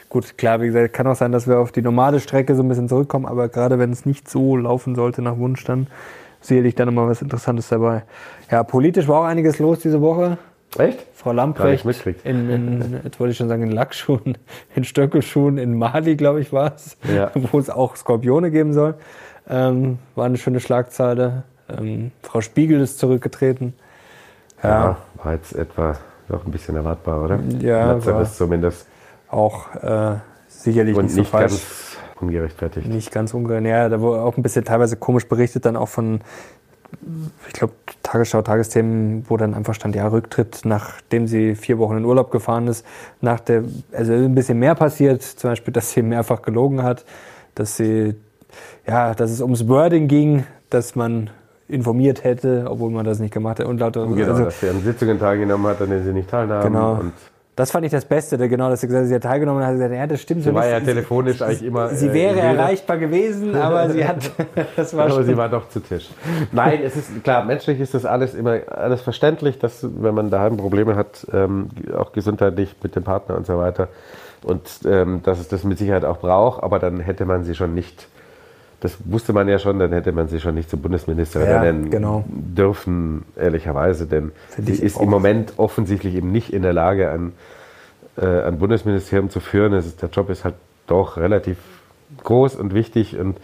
gut, 0.08 0.38
klar, 0.38 0.60
wie 0.60 0.66
gesagt, 0.66 0.92
kann 0.92 1.06
auch 1.06 1.16
sein, 1.16 1.32
dass 1.32 1.48
wir 1.48 1.58
auf 1.58 1.72
die 1.72 1.82
normale 1.82 2.20
Strecke 2.20 2.54
so 2.54 2.62
ein 2.62 2.68
bisschen 2.68 2.88
zurückkommen, 2.88 3.26
aber 3.26 3.48
gerade 3.48 3.78
wenn 3.78 3.90
es 3.90 4.06
nicht 4.06 4.28
so 4.28 4.56
laufen 4.56 4.94
sollte 4.94 5.22
nach 5.22 5.38
Wunsch, 5.38 5.64
dann 5.64 5.88
sicherlich 6.40 6.74
dann 6.74 6.86
nochmal 6.86 7.08
was 7.08 7.22
Interessantes 7.22 7.68
dabei. 7.68 8.02
Ja, 8.50 8.62
politisch 8.62 9.08
war 9.08 9.20
auch 9.20 9.24
einiges 9.24 9.58
los 9.58 9.80
diese 9.80 10.00
Woche. 10.00 10.38
Echt? 10.78 11.06
Frau 11.14 11.32
Lamprecht 11.32 11.84
in, 12.24 12.48
in, 12.48 13.00
jetzt 13.04 13.18
wollte 13.18 13.32
ich 13.32 13.36
schon 13.36 13.48
sagen, 13.48 13.62
in 13.62 13.72
Lackschuhen, 13.72 14.38
in 14.74 14.84
Stöckelschuhen, 14.84 15.58
in 15.58 15.76
Mali, 15.76 16.16
glaube 16.16 16.40
ich, 16.40 16.52
war 16.52 16.74
es, 16.74 16.96
ja. 17.12 17.30
wo 17.34 17.58
es 17.58 17.68
auch 17.70 17.96
Skorpione 17.96 18.50
geben 18.50 18.72
soll. 18.72 18.94
Ähm, 19.48 19.98
war 20.14 20.26
eine 20.26 20.38
schöne 20.38 20.60
Schlagzeile. 20.60 21.42
Ähm, 21.68 22.12
Frau 22.22 22.40
Spiegel 22.40 22.80
ist 22.80 22.98
zurückgetreten. 22.98 23.74
Ja. 24.62 24.68
ja, 24.68 24.96
war 25.22 25.32
jetzt 25.32 25.54
etwa 25.54 25.96
doch 26.28 26.44
ein 26.46 26.52
bisschen 26.52 26.76
erwartbar, 26.76 27.24
oder? 27.24 27.40
Ja, 27.60 28.04
war 28.04 28.24
zumindest. 28.24 28.86
Auch 29.28 29.74
äh, 29.74 30.16
sicherlich 30.48 30.96
Und 30.96 31.04
nicht 31.04 31.14
so 31.14 31.20
nicht 31.20 31.30
falsch. 31.30 31.52
Ganz 31.52 31.96
ungerechtfertigt. 32.20 32.86
Nicht 32.86 33.10
ganz 33.10 33.34
ungerechtfertigt. 33.34 33.72
Ja, 33.72 33.88
da 33.88 34.00
wurde 34.00 34.22
auch 34.22 34.36
ein 34.36 34.42
bisschen 34.42 34.64
teilweise 34.64 34.96
komisch 34.96 35.26
berichtet, 35.26 35.64
dann 35.64 35.76
auch 35.76 35.88
von 35.88 36.20
ich 37.46 37.52
glaube, 37.52 37.74
Tagesschau, 38.02 38.42
Tagesthemen, 38.42 39.24
wo 39.28 39.36
dann 39.36 39.54
einfach 39.54 39.74
stand, 39.74 39.94
ja, 39.94 40.06
Rücktritt, 40.08 40.60
nachdem 40.64 41.26
sie 41.26 41.54
vier 41.54 41.78
Wochen 41.78 41.96
in 41.96 42.04
Urlaub 42.04 42.30
gefahren 42.30 42.66
ist, 42.68 42.84
nach 43.20 43.40
der, 43.40 43.64
also 43.92 44.12
ein 44.12 44.34
bisschen 44.34 44.58
mehr 44.58 44.74
passiert, 44.74 45.22
zum 45.22 45.50
Beispiel, 45.50 45.72
dass 45.72 45.92
sie 45.92 46.02
mehrfach 46.02 46.42
gelogen 46.42 46.82
hat, 46.82 47.04
dass 47.54 47.76
sie, 47.76 48.14
ja, 48.86 49.14
dass 49.14 49.30
es 49.30 49.40
ums 49.40 49.68
Wording 49.68 50.08
ging, 50.08 50.44
dass 50.70 50.94
man 50.94 51.30
informiert 51.68 52.24
hätte, 52.24 52.66
obwohl 52.68 52.90
man 52.90 53.04
das 53.04 53.20
nicht 53.20 53.32
gemacht 53.32 53.60
hat 53.60 53.66
und 53.66 53.78
lauter. 53.78 54.06
Genau, 54.06 54.32
also, 54.32 54.44
dass 54.44 54.60
sie 54.60 54.68
an 54.68 54.82
Sitzungen 54.82 55.18
teilgenommen 55.18 55.66
hat, 55.68 55.80
an 55.80 55.90
denen 55.90 56.04
sie 56.04 56.12
nicht 56.12 56.28
teilnahmen. 56.28 56.72
Genau. 56.72 56.92
Und 56.94 57.12
das 57.56 57.70
fand 57.72 57.84
ich 57.84 57.92
das 57.92 58.04
Beste, 58.04 58.36
genau, 58.48 58.70
dass 58.70 58.80
sie 58.80 58.86
gesagt 58.86 59.04
hat, 59.04 59.08
sie 59.08 59.14
hat 59.14 59.22
teilgenommen 59.22 59.60
und 59.60 59.66
hat 59.66 59.74
gesagt, 59.74 59.92
ja, 59.92 60.06
das 60.06 60.20
stimmt 60.22 60.42
sie 60.42 60.48
so 60.50 60.54
war 60.54 60.66
ja 60.66 60.80
telefonisch 60.80 61.42
eigentlich 61.42 61.64
immer. 61.64 61.88
Sie 61.88 62.06
äh, 62.06 62.12
wäre 62.12 62.40
erreichbar 62.40 62.96
gewesen, 62.96 63.54
aber 63.54 63.90
sie 63.90 64.06
hat, 64.06 64.30
das 64.76 64.96
war 64.96 65.10
Aber 65.10 65.24
sie 65.24 65.36
war 65.36 65.48
doch 65.48 65.68
zu 65.68 65.80
Tisch. 65.80 66.08
Nein, 66.52 66.80
es 66.84 66.96
ist 66.96 67.22
klar, 67.22 67.44
menschlich 67.44 67.80
ist 67.80 67.92
das 67.94 68.04
alles 68.04 68.34
immer 68.34 68.60
alles 68.68 69.02
verständlich, 69.02 69.58
dass 69.58 69.86
wenn 70.00 70.14
man 70.14 70.30
daheim 70.30 70.56
Probleme 70.56 70.96
hat, 70.96 71.26
ähm, 71.32 71.68
auch 71.96 72.12
gesundheitlich 72.12 72.74
mit 72.82 72.96
dem 72.96 73.04
Partner 73.04 73.36
und 73.36 73.46
so 73.46 73.58
weiter, 73.58 73.88
und 74.42 74.62
ähm, 74.86 75.20
dass 75.22 75.38
es 75.38 75.48
das 75.48 75.64
mit 75.64 75.78
Sicherheit 75.78 76.04
auch 76.04 76.18
braucht, 76.18 76.62
aber 76.62 76.78
dann 76.78 77.00
hätte 77.00 77.26
man 77.26 77.44
sie 77.44 77.54
schon 77.54 77.74
nicht 77.74 78.08
das 78.80 78.96
wusste 79.04 79.32
man 79.32 79.46
ja 79.46 79.58
schon, 79.58 79.78
dann 79.78 79.92
hätte 79.92 80.12
man 80.12 80.28
sie 80.28 80.40
schon 80.40 80.54
nicht 80.54 80.70
zur 80.70 80.80
Bundesministerin 80.80 81.48
ja, 81.48 81.62
nennen 81.62 81.90
genau. 81.90 82.24
dürfen, 82.26 83.24
ehrlicherweise, 83.36 84.06
denn 84.06 84.32
Find 84.48 84.66
sie 84.66 84.82
ist 84.82 84.98
im 84.98 85.10
Moment 85.10 85.54
offensichtlich 85.58 86.14
eben 86.14 86.32
nicht 86.32 86.52
in 86.52 86.62
der 86.62 86.72
Lage, 86.72 87.10
ein, 87.10 87.32
äh, 88.16 88.42
ein 88.42 88.58
Bundesministerium 88.58 89.28
zu 89.28 89.40
führen. 89.40 89.74
Ist, 89.74 90.00
der 90.00 90.08
Job 90.08 90.30
ist 90.30 90.44
halt 90.44 90.54
doch 90.86 91.18
relativ 91.18 91.58
groß 92.24 92.56
und 92.56 92.74
wichtig 92.74 93.18
und 93.18 93.36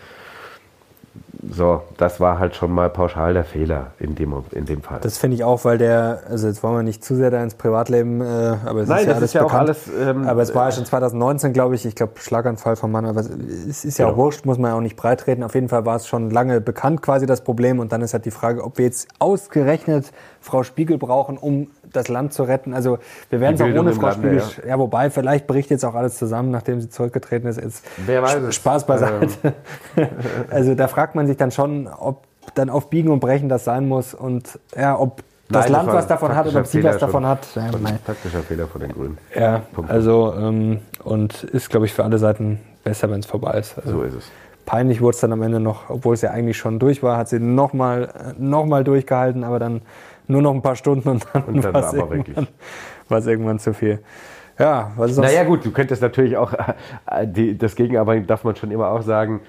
So, 1.53 1.83
das 1.97 2.21
war 2.21 2.39
halt 2.39 2.57
schon 2.57 2.73
mal 2.73 2.91
pauschal 2.91 3.35
der 3.35 3.45
Fehler 3.45 3.89
in 3.99 4.15
dem, 4.15 4.35
in 4.53 4.65
dem 4.65 4.83
Fall. 4.83 4.99
Das 5.03 5.19
finde 5.19 5.37
ich 5.37 5.45
auch, 5.45 5.65
weil 5.65 5.79
der, 5.79 6.21
also 6.29 6.47
jetzt 6.49 6.63
wollen 6.63 6.77
wir 6.77 6.83
nicht 6.83 7.05
zu 7.05 7.15
sehr 7.15 7.31
da 7.31 7.43
ins 7.43 7.55
Privatleben, 7.55 8.21
äh, 8.21 8.25
aber 8.65 8.81
es 8.81 8.89
Nein, 8.89 9.01
ist 9.01 9.07
ja 9.07 9.13
alles 9.15 9.23
ist 9.25 9.33
ja 9.35 9.41
auch 9.43 9.47
bekannt. 9.47 9.61
alles, 9.69 9.91
ähm, 10.01 10.27
aber 10.27 10.43
es 10.43 10.55
war 10.55 10.67
ja 10.67 10.73
schon 10.73 10.85
2019, 10.85 11.53
glaube 11.53 11.75
ich, 11.75 11.87
ich 11.87 11.95
glaube 11.95 12.15
Schlaganfall 12.17 12.77
vom 12.77 12.91
Mann, 12.93 13.05
aber 13.07 13.21
es 13.21 13.85
ist 13.85 13.99
ja 13.99 14.07
auch 14.07 14.11
Genau. 14.11 14.25
wurscht, 14.25 14.45
muss 14.47 14.59
man 14.59 14.71
ja 14.73 14.77
auch 14.77 14.81
nicht 14.81 14.97
breitreden. 14.97 15.45
Auf 15.45 15.55
jeden 15.55 15.69
Fall 15.69 15.85
war 15.87 15.97
es 15.97 16.07
schon 16.07 16.31
lange 16.31 16.61
bekannt 16.61 17.03
quasi 17.03 17.27
das 17.27 17.43
Problem 17.43 17.79
und 17.79 17.93
dann 17.93 18.03
ist 18.03 18.13
halt 18.15 18.25
die 18.25 18.31
Frage, 18.31 18.65
ob 18.65 18.79
wir 18.79 18.85
jetzt 18.85 19.09
ausgerechnet 19.19 20.13
Frau 20.41 20.63
Spiegel 20.63 20.99
brauchen, 20.99 21.39
um 21.39 21.69
das 21.93 22.09
Land 22.09 22.33
zu 22.33 22.43
retten. 22.45 22.75
Also 22.75 22.99
wir 23.31 23.41
werden 23.41 23.55
es 23.55 23.61
auch 23.61 23.67
ohne 23.81 23.93
Frau 23.93 24.11
Spiegel, 24.13 24.43
ja. 24.67 24.79
wobei 24.79 25.11
vielleicht 25.11 25.47
bricht 25.47 25.71
jetzt 25.71 25.85
auch 25.85 25.95
alles 25.95 26.17
zusammen, 26.17 26.51
nachdem 26.51 26.81
sie 26.81 26.89
zurückgetreten 26.89 27.49
ist. 27.49 27.61
Jetzt 27.61 27.85
Wer 28.05 28.23
weiß 28.23 28.43
es. 28.43 28.55
Spaß 28.55 28.87
beiseite. 28.87 29.55
also 30.51 30.75
da 30.75 30.89
fragt 30.89 31.15
man 31.15 31.27
sich 31.27 31.36
dann 31.37 31.51
schon, 31.51 31.89
ob 31.89 32.25
dann 32.55 32.71
auf 32.71 32.91
Biegen 32.91 33.11
und 33.11 33.21
Brechen 33.21 33.49
das 33.49 33.65
sein 33.65 33.89
muss 33.89 34.15
und 34.15 34.59
ja, 34.77 34.99
ob 34.99 35.23
das 35.49 35.65
Nein, 35.67 35.73
Land 35.73 35.89
was 35.89 36.07
davon 36.07 36.35
hat 36.35 36.47
oder 36.47 36.61
ob 36.61 36.67
sie 36.67 36.83
was 36.83 36.99
davon 36.99 37.25
hat. 37.25 37.47
Ja. 37.55 37.71
Taktischer 38.05 38.41
Fehler 38.41 38.67
von 38.67 38.81
den 38.81 38.93
Grünen. 38.93 39.19
ja 39.35 39.63
Punkt. 39.73 39.91
also 39.91 40.35
ähm, 40.37 40.81
und 41.05 41.45
ist, 41.45 41.71
glaube 41.71 41.87
ich, 41.87 41.93
für 41.93 42.03
alle 42.05 42.19
Seiten 42.19 42.61
besser, 42.83 43.11
wenn 43.11 43.21
es 43.21 43.27
vorbei 43.27 43.59
ist. 43.59 43.79
Also, 43.79 43.93
So 43.93 44.03
ist 44.03 44.15
es. 44.15 44.31
Peinlich 44.65 45.01
wurde 45.01 45.15
es 45.15 45.21
dann 45.21 45.33
am 45.33 45.43
Ende 45.43 45.61
noch, 45.61 45.89
obwohl 45.89 46.15
es 46.15 46.23
ja 46.23 46.31
eigentlich 46.33 46.57
schon 46.57 46.81
durch 46.81 47.01
war, 47.03 47.17
hat 47.17 47.29
sie 47.29 47.39
nochmal 47.39 48.35
noch 48.37 48.67
mal 48.67 48.83
durchgehalten, 48.83 49.45
aber 49.45 49.61
dann 49.61 49.83
nur 50.27 50.43
noch 50.43 50.53
ein 50.53 50.63
paar 50.63 50.75
Stunden 50.75 51.09
und 51.09 51.27
dann, 51.33 51.45
Und 51.45 51.65
dann 51.65 51.73
war 51.75 51.87
es 51.87 51.93
irgendwann, 51.93 52.49
irgendwann 53.29 53.59
zu 53.61 53.73
viel. 53.73 54.01
Ja, 54.59 54.91
was 54.97 55.11
ist 55.11 55.19
das? 55.19 55.27
Naja 55.27 55.45
gut, 55.45 55.65
du 55.65 55.71
könntest 55.71 56.03
natürlich 56.03 56.37
auch, 56.37 56.53
äh, 56.53 57.27
die, 57.27 57.57
das 57.57 57.77
Gegenarbeiten 57.77 58.27
darf 58.27 58.43
man 58.43 58.57
schon 58.57 58.73
immer 58.73 58.89
auch 58.89 59.03
sagen, 59.03 59.41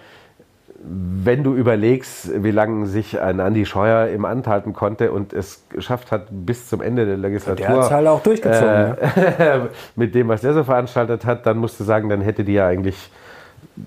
wenn 0.84 1.44
du 1.44 1.56
überlegst, 1.56 2.44
wie 2.44 2.52
lange 2.52 2.86
sich 2.86 3.20
ein 3.20 3.40
Andi 3.40 3.66
Scheuer 3.66 4.08
im 4.08 4.26
Amt 4.26 4.48
halten 4.48 4.74
konnte 4.74 5.12
und 5.12 5.34
es 5.34 5.64
geschafft 5.70 6.12
hat 6.12 6.28
bis 6.30 6.70
zum 6.70 6.82
Ende 6.82 7.06
der 7.06 7.18
Legislatur, 7.18 7.66
Der 7.66 7.70
hat 7.70 7.92
halt 7.92 8.08
auch 8.08 8.22
durchgezogen. 8.22 8.70
ne? 8.70 8.98
äh, 9.40 9.60
mit 9.96 10.14
dem, 10.14 10.28
was 10.28 10.42
der 10.42 10.54
so 10.54 10.64
veranstaltet 10.64 11.26
hat, 11.26 11.46
dann 11.46 11.58
musst 11.58 11.80
du 11.80 11.84
sagen, 11.84 12.10
dann 12.10 12.22
hätte 12.22 12.44
die 12.44 12.54
ja 12.54 12.68
eigentlich, 12.68 13.10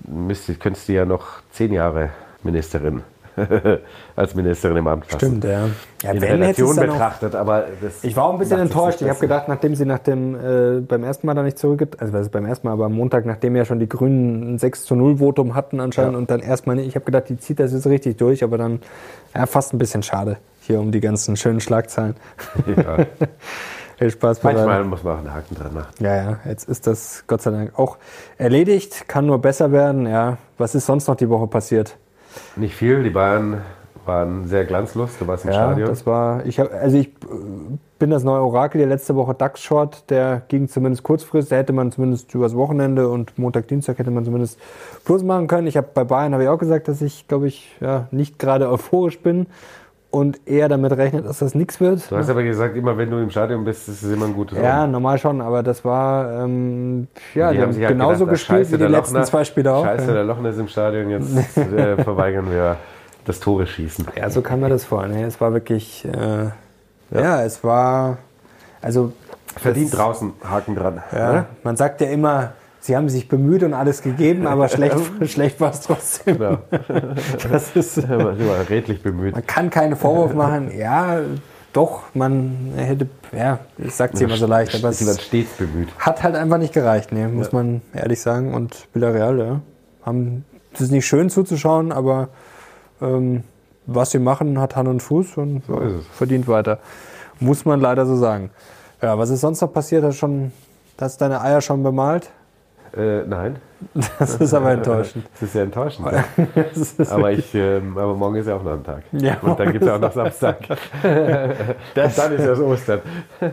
müsste, 0.05 0.55
könntest 0.55 0.89
du 0.89 0.93
ja 0.93 1.05
noch 1.05 1.41
zehn 1.51 1.71
Jahre 1.71 2.09
Ministerin, 2.43 3.03
als 4.15 4.35
Ministerin 4.35 4.77
im 4.77 4.87
Amt 4.87 5.05
lassen. 5.11 5.17
Stimmt, 5.17 5.43
ja. 5.43 5.69
ja 6.03 6.11
In 6.11 6.23
Relation 6.23 6.75
betrachtet, 6.75 7.35
aber 7.35 7.65
das 7.81 8.03
Ich 8.03 8.15
war 8.15 8.25
auch 8.25 8.33
ein 8.33 8.39
bisschen 8.39 8.59
enttäuscht. 8.59 9.01
Ich 9.01 9.09
habe 9.09 9.19
gedacht, 9.19 9.47
nachdem 9.47 9.75
sie 9.75 9.85
nach 9.85 9.99
dem, 9.99 10.35
äh, 10.35 10.79
beim 10.81 11.03
ersten 11.03 11.27
Mal 11.27 11.33
da 11.33 11.43
nicht 11.43 11.57
zurückgetreten, 11.57 12.01
also 12.01 12.13
was 12.13 12.21
ist 12.23 12.31
beim 12.31 12.45
ersten 12.45 12.67
Mal, 12.67 12.73
aber 12.73 12.85
am 12.85 12.93
Montag, 12.93 13.25
nachdem 13.25 13.55
ja 13.55 13.65
schon 13.65 13.79
die 13.79 13.89
Grünen 13.89 14.55
ein 14.55 14.59
6 14.59 14.85
zu 14.85 14.95
0 14.95 15.17
Votum 15.17 15.55
hatten 15.55 15.79
anscheinend 15.79 16.13
Ja. 16.13 16.17
und 16.19 16.31
dann 16.31 16.39
erstmal 16.39 16.75
nicht, 16.75 16.87
ich 16.87 16.95
habe 16.95 17.05
gedacht, 17.05 17.29
die 17.29 17.37
zieht 17.37 17.59
das 17.59 17.73
jetzt 17.73 17.87
richtig 17.87 18.17
durch, 18.17 18.43
aber 18.43 18.57
dann 18.57 18.81
ja, 19.35 19.45
fast 19.45 19.73
ein 19.73 19.77
bisschen 19.77 20.03
schade 20.03 20.37
hier 20.61 20.79
um 20.79 20.91
die 20.91 20.99
ganzen 20.99 21.35
schönen 21.35 21.59
Schlagzeilen. 21.59 22.15
Ja. 22.65 23.05
Viel 23.97 24.09
Spaß 24.09 24.39
bei 24.39 24.53
Manchmal 24.53 24.83
muss 24.83 25.03
man 25.03 25.13
auch 25.13 25.19
einen 25.19 25.33
Haken 25.33 25.55
dran 25.55 25.73
machen. 25.75 25.93
Ja, 25.99 26.15
ja, 26.15 26.39
jetzt 26.45 26.67
ist 26.67 26.87
das 26.87 27.23
Gott 27.27 27.43
sei 27.43 27.51
Dank 27.51 27.77
auch 27.77 27.97
erledigt, 28.39 29.07
kann 29.07 29.27
nur 29.27 29.39
besser 29.39 29.71
werden. 29.71 30.07
Ja, 30.07 30.37
was 30.57 30.73
ist 30.73 30.87
sonst 30.87 31.07
noch 31.07 31.15
die 31.15 31.29
Woche 31.29 31.45
passiert? 31.45 31.97
Nicht 32.55 32.75
viel, 32.75 33.03
die 33.03 33.09
Bayern 33.09 33.61
waren 34.05 34.47
sehr 34.47 34.65
glanzlos, 34.65 35.17
du 35.19 35.27
warst 35.27 35.45
im 35.45 35.51
Ja, 35.51 35.57
Stadion. 35.57 35.87
das 35.87 36.05
war, 36.05 36.45
ich 36.45 36.59
hab, 36.59 36.73
also 36.73 36.97
ich 36.97 37.07
äh, 37.07 37.11
bin 37.99 38.09
das 38.09 38.23
neue 38.23 38.41
Orakel, 38.41 38.79
der 38.79 38.87
letzte 38.87 39.15
Woche 39.15 39.35
DAX-Short, 39.35 40.09
der 40.09 40.41
ging 40.47 40.67
zumindest 40.67 41.03
kurzfristig, 41.03 41.49
da 41.51 41.57
hätte 41.57 41.73
man 41.73 41.91
zumindest 41.91 42.33
übers 42.33 42.55
Wochenende 42.55 43.09
und 43.09 43.37
Montag, 43.37 43.67
Dienstag 43.67 43.99
hätte 43.99 44.09
man 44.09 44.25
zumindest 44.25 44.59
Plus 45.05 45.23
machen 45.23 45.47
können. 45.47 45.67
Ich 45.67 45.77
habe 45.77 45.87
bei 45.93 46.03
Bayern 46.03 46.33
habe 46.33 46.43
ich 46.43 46.49
auch 46.49 46.57
gesagt, 46.57 46.87
dass 46.87 47.01
ich, 47.01 47.27
glaube 47.27 47.47
ich, 47.47 47.75
ja, 47.79 48.07
nicht 48.11 48.39
gerade 48.39 48.69
euphorisch 48.69 49.19
bin 49.21 49.45
und 50.11 50.45
eher 50.45 50.67
damit 50.69 50.91
rechnet, 50.91 51.25
dass 51.25 51.39
das 51.39 51.55
nichts 51.55 51.79
wird. 51.79 52.11
Du 52.11 52.17
hast 52.17 52.29
aber 52.29 52.43
gesagt, 52.43 52.75
immer 52.75 52.97
wenn 52.97 53.09
du 53.09 53.17
im 53.17 53.29
Stadion 53.29 53.63
bist, 53.63 53.87
ist 53.87 54.03
es 54.03 54.11
immer 54.11 54.25
ein 54.25 54.33
gutes 54.33 54.57
Ja, 54.57 54.83
Omen. 54.83 54.91
normal 54.91 55.17
schon, 55.17 55.41
aber 55.41 55.63
das 55.63 55.83
war, 55.85 56.43
ähm, 56.43 57.07
ja, 57.33 57.51
die, 57.53 57.61
haben 57.61 57.71
sich 57.71 57.81
halt 57.83 57.93
genauso 57.93 58.25
gedacht, 58.25 58.31
gespielt 58.33 58.59
Scheiße, 58.67 58.73
wie 58.73 58.77
die 58.85 58.91
letzten 58.91 59.15
Lochner- 59.15 59.23
zwei 59.25 59.43
Spiele 59.45 59.73
auch. 59.73 59.85
Scheiße, 59.85 60.07
ja. 60.07 60.13
der 60.13 60.23
Lochner 60.25 60.49
ist 60.49 60.59
im 60.59 60.67
Stadion, 60.67 61.09
jetzt 61.09 61.57
äh, 61.57 61.95
verweigern 62.03 62.51
wir 62.51 62.75
das 63.25 63.39
Tore 63.39 63.65
schießen. 63.67 64.05
Ja, 64.17 64.29
so 64.29 64.41
kam 64.41 64.59
mir 64.59 64.69
das 64.69 64.83
vor. 64.83 65.07
Nee, 65.07 65.23
es 65.23 65.39
war 65.39 65.53
wirklich, 65.53 66.05
äh, 66.05 67.17
ja. 67.17 67.43
es 67.43 67.63
war, 67.63 68.17
also 68.81 69.13
Verdient 69.55 69.93
das- 69.93 69.99
draußen, 69.99 70.33
Haken 70.43 70.75
dran. 70.75 71.01
Ja, 71.13 71.45
man 71.63 71.77
sagt 71.77 72.01
ja 72.01 72.07
immer, 72.07 72.51
sie 72.81 72.95
haben 72.97 73.07
sich 73.09 73.29
bemüht 73.29 73.63
und 73.63 73.73
alles 73.73 74.01
gegeben, 74.01 74.47
aber 74.47 74.67
schlecht, 74.67 74.97
schlecht 75.25 75.61
war 75.61 75.71
es 75.71 75.81
trotzdem. 75.81 76.41
Ja. 76.41 76.57
Das 77.49 77.75
ist, 77.75 77.95
Sind 77.95 78.09
wir 78.09 78.69
redlich 78.69 79.01
bemüht. 79.01 79.33
man 79.33 79.45
kann 79.47 79.69
keinen 79.69 79.95
Vorwurf 79.95 80.33
machen. 80.33 80.71
Ja, 80.77 81.19
doch, 81.73 82.01
man 82.13 82.73
hätte, 82.75 83.07
ja, 83.31 83.59
ich 83.77 83.95
sag's 83.95 84.19
immer 84.19 84.35
so 84.35 84.45
leicht, 84.45 84.75
aber 84.75 84.91
Sie 84.91 85.05
es 85.05 85.21
stets 85.21 85.51
bemüht. 85.53 85.87
hat 85.99 86.21
halt 86.21 86.35
einfach 86.35 86.57
nicht 86.57 86.73
gereicht, 86.73 87.11
nee, 87.13 87.25
muss 87.27 87.53
man 87.53 87.81
ehrlich 87.93 88.19
sagen. 88.19 88.53
Und 88.53 88.87
Villarreal, 88.93 89.39
ja, 89.39 89.61
haben, 90.05 90.43
es 90.73 90.81
ist 90.81 90.91
nicht 90.91 91.05
schön 91.05 91.29
zuzuschauen, 91.29 91.91
aber 91.93 92.27
ähm, 93.01 93.43
was 93.85 94.11
sie 94.11 94.19
machen, 94.19 94.59
hat 94.59 94.75
Hand 94.75 94.89
und 94.89 95.01
Fuß 95.01 95.37
und 95.37 95.63
So 95.65 95.81
verdient 96.13 96.47
weiter. 96.47 96.79
Muss 97.39 97.65
man 97.65 97.79
leider 97.79 98.05
so 98.05 98.15
sagen. 98.15 98.51
Ja, 99.01 99.17
was 99.17 99.29
ist 99.29 99.41
sonst 99.41 99.61
noch 99.61 99.73
passiert? 99.73 100.03
Hast, 100.03 100.17
schon, 100.17 100.51
hast 100.99 101.19
du 101.19 101.25
deine 101.25 101.41
Eier 101.41 101.61
schon 101.61 101.81
bemalt? 101.83 102.29
Äh, 102.95 103.23
nein, 103.25 103.55
Das 104.19 104.35
ist 104.35 104.53
aber 104.53 104.71
enttäuschend. 104.71 105.25
das 105.33 105.41
ist 105.43 105.55
ja 105.55 105.63
enttäuschend. 105.63 106.07
ja. 106.11 106.23
Das 106.55 106.77
ist 106.93 107.11
Aber, 107.11 107.31
ich, 107.31 107.55
ähm, 107.55 107.97
aber 107.97 108.13
morgen 108.15 108.35
ist 108.35 108.47
ja 108.47 108.55
auch 108.55 108.63
noch 108.63 108.73
ein 108.73 108.83
Tag. 108.83 109.03
Ja, 109.13 109.37
Und 109.41 109.57
dann 109.59 109.71
gibt 109.71 109.83
es 109.85 109.89
auch 109.89 109.99
noch 109.99 110.11
Samstag. 110.11 110.57
Das- 110.67 110.77
Und 111.03 112.17
dann 112.17 112.33
ist 112.33 112.45
das 112.47 112.59
Ostern. 112.59 112.99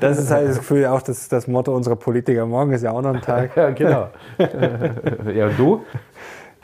Das 0.01 0.19
ist 0.19 0.31
halt 0.31 0.49
das 0.49 0.59
Gefühl, 0.59 0.87
auch 0.87 1.03
das, 1.03 1.29
das 1.29 1.47
Motto 1.47 1.73
unserer 1.75 1.97
Politiker. 1.97 2.47
Morgen 2.47 2.73
ist 2.73 2.83
ja 2.83 2.91
auch 2.91 3.01
noch 3.03 3.15
ein 3.15 3.21
Tag. 3.21 3.57
Ja, 3.57 3.71
genau. 3.71 4.09
ja, 4.39 5.47
und 5.47 5.59
du? 5.59 5.85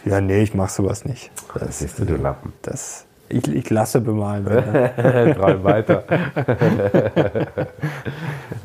Ja, 0.04 0.20
nee, 0.20 0.42
ich 0.42 0.52
mach 0.54 0.68
sowas 0.68 1.04
nicht. 1.04 1.30
Das 1.58 1.78
siehst 1.78 1.98
du, 2.00 2.04
du 2.04 2.16
Lappen. 2.16 2.52
Das, 2.62 3.06
ich, 3.28 3.46
ich 3.54 3.70
lasse 3.70 4.00
bemalen. 4.00 4.44
Träum 4.44 5.64
weiter. 5.64 6.02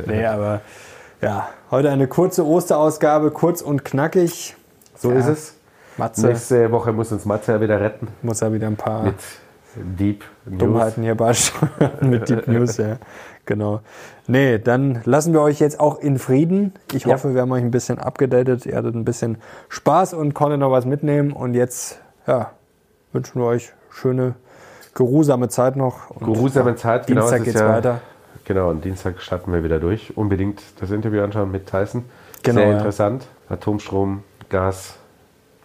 nee, 0.06 0.26
aber 0.26 0.62
ja, 1.21 1.49
heute 1.71 1.89
eine 1.89 2.08
kurze 2.08 2.45
Osterausgabe, 2.45 3.32
kurz 3.32 3.62
und 3.62 3.84
knackig. 3.86 4.55
So 4.97 5.12
Ja. 5.12 5.17
ist 5.19 5.27
es. 5.27 5.55
Matze 5.97 6.27
Nächste 6.27 6.71
Woche 6.71 6.93
muss 6.93 7.12
uns 7.12 7.25
Matze 7.25 7.51
ja 7.53 7.62
wieder 7.62 7.82
retten 7.82 8.08
muss 8.21 8.39
ja 8.39 8.53
wieder 8.53 8.67
ein 8.67 8.77
paar 8.77 9.03
mit 9.03 9.15
Deep 9.75 10.23
News. 10.45 10.60
Dummheiten 10.60 11.03
hier 11.03 11.15
beisteuern 11.15 11.91
mit 12.01 12.29
Deep 12.29 12.47
News, 12.47 12.77
ja. 12.77 12.95
Genau. 13.45 13.82
Nee, 14.27 14.60
dann 14.60 15.01
lassen 15.05 15.34
wir 15.34 15.41
euch 15.41 15.60
jetzt 15.60 15.79
auch 15.79 15.99
in 15.99 16.19
Frieden. 16.19 16.73
Ich 16.93 17.03
Ja. 17.05 17.13
hoffe, 17.13 17.34
wir 17.34 17.41
haben 17.41 17.51
euch 17.51 17.63
ein 17.63 17.71
bisschen 17.71 17.99
abgedatet. 17.99 18.65
Ihr 18.65 18.75
hattet 18.77 18.95
ein 18.95 19.03
bisschen 19.05 19.39
Spaß 19.69 20.13
und 20.13 20.34
konntet 20.34 20.60
noch 20.60 20.71
was 20.71 20.86
mitnehmen. 20.86 21.34
Und 21.34 21.53
jetzt, 21.53 21.99
ja, 22.27 22.51
wünschen 23.12 23.41
wir 23.41 23.47
euch 23.47 23.73
schöne, 23.89 24.36
geruhsame 24.93 25.49
Zeit 25.49 25.75
noch. 25.75 26.12
Und 26.12 26.32
Geruhsame 26.34 26.75
Zeit, 26.75 27.08
genau, 27.08 27.21
Dienstag 27.21 27.41
es 27.41 27.47
ist 27.47 27.53
geht's 27.53 27.60
ja- 27.62 27.69
weiter. 27.73 28.01
Genau, 28.49 28.71
und 28.71 28.83
Dienstag 28.83 29.21
starten 29.21 29.53
wir 29.53 29.63
wieder 29.63 29.79
durch. 29.79 30.17
Unbedingt 30.17 30.59
das 30.79 30.89
Interview 30.89 31.21
anschauen 31.21 31.51
mit 31.51 31.67
Tyson. 31.67 32.03
Genau, 32.41 32.62
Sehr 32.62 32.69
ja. 32.71 32.77
interessant. 32.77 33.27
Atomstrom, 33.47 34.23
Gas. 34.49 34.95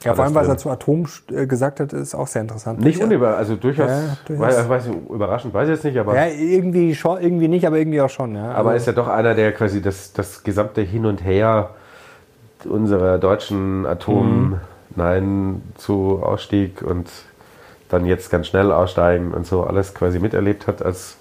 Ja, 0.02 0.12
vor 0.12 0.24
allem, 0.26 0.34
was 0.34 0.48
er 0.48 0.58
zu 0.58 0.68
Atom 0.68 1.06
äh, 1.32 1.46
gesagt 1.46 1.80
hat, 1.80 1.94
ist 1.94 2.14
auch 2.14 2.26
sehr 2.26 2.42
interessant. 2.42 2.80
Nicht 2.80 2.98
Ich- 2.98 3.02
unüber, 3.02 3.38
also 3.38 3.56
durchaus, 3.56 3.88
Ja, 3.88 4.16
durchaus. 4.26 4.68
Weiß, 4.68 4.84
überraschend, 5.08 5.54
weiß 5.54 5.66
ich 5.70 5.76
jetzt 5.76 5.84
nicht, 5.84 5.96
aber, 5.96 6.14
Ja, 6.14 6.26
irgendwie 6.26 6.94
schon, 6.94 7.22
irgendwie 7.22 7.48
nicht, 7.48 7.66
aber 7.66 7.78
irgendwie 7.78 8.02
auch 8.02 8.10
schon. 8.10 8.34
Ja. 8.34 8.50
aber 8.52 8.72
Also- 8.72 8.82
ist 8.82 8.86
ja 8.88 8.92
doch 8.92 9.08
einer, 9.08 9.34
der 9.34 9.52
quasi 9.52 9.80
das, 9.80 10.12
das 10.12 10.42
gesamte 10.42 10.82
Hin 10.82 11.06
und 11.06 11.24
Her 11.24 11.70
unserer 12.68 13.16
deutschen 13.16 13.86
Atom, 13.86 14.60
Nein 14.94 15.62
zu 15.78 16.20
Ausstieg 16.22 16.82
und 16.82 17.08
dann 17.88 18.04
jetzt 18.04 18.30
ganz 18.30 18.46
schnell 18.48 18.72
aussteigen 18.72 19.32
und 19.32 19.46
so 19.46 19.64
alles 19.64 19.94
quasi 19.94 20.18
miterlebt 20.18 20.66
hat 20.66 20.82
als 20.82 21.16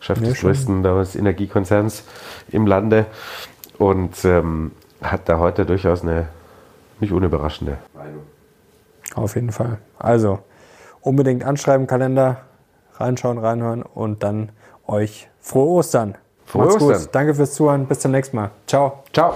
Chef 0.00 0.18
Ja, 0.20 0.28
des 0.28 0.38
schon. 0.38 0.50
größten 0.50 0.82
damals 0.82 1.16
Energiekonzerns 1.16 2.04
im 2.50 2.66
Lande 2.66 3.06
und 3.78 4.24
ähm, 4.24 4.72
hat 5.02 5.28
da 5.28 5.38
heute 5.38 5.64
durchaus 5.66 6.02
eine 6.02 6.28
nicht 7.00 7.12
unüberraschende 7.12 7.78
Meinung. 7.94 8.22
Auf 9.14 9.34
jeden 9.36 9.52
Fall. 9.52 9.78
Also, 9.98 10.40
unbedingt 11.00 11.44
anschreiben, 11.44 11.86
Kalender, 11.86 12.42
reinschauen, 12.96 13.38
reinhören 13.38 13.82
und 13.82 14.22
dann 14.22 14.50
euch 14.86 15.28
frohe 15.40 15.68
Ostern. 15.78 16.16
Frohe 16.46 16.66
Macht's 16.66 16.82
Ostern. 16.82 17.00
gut. 17.02 17.14
Danke 17.14 17.34
fürs 17.34 17.54
Zuhören. 17.54 17.86
Bis 17.86 18.00
zum 18.00 18.10
nächsten 18.12 18.36
Mal. 18.36 18.50
Ciao. 18.66 19.04
Ciao! 19.12 19.34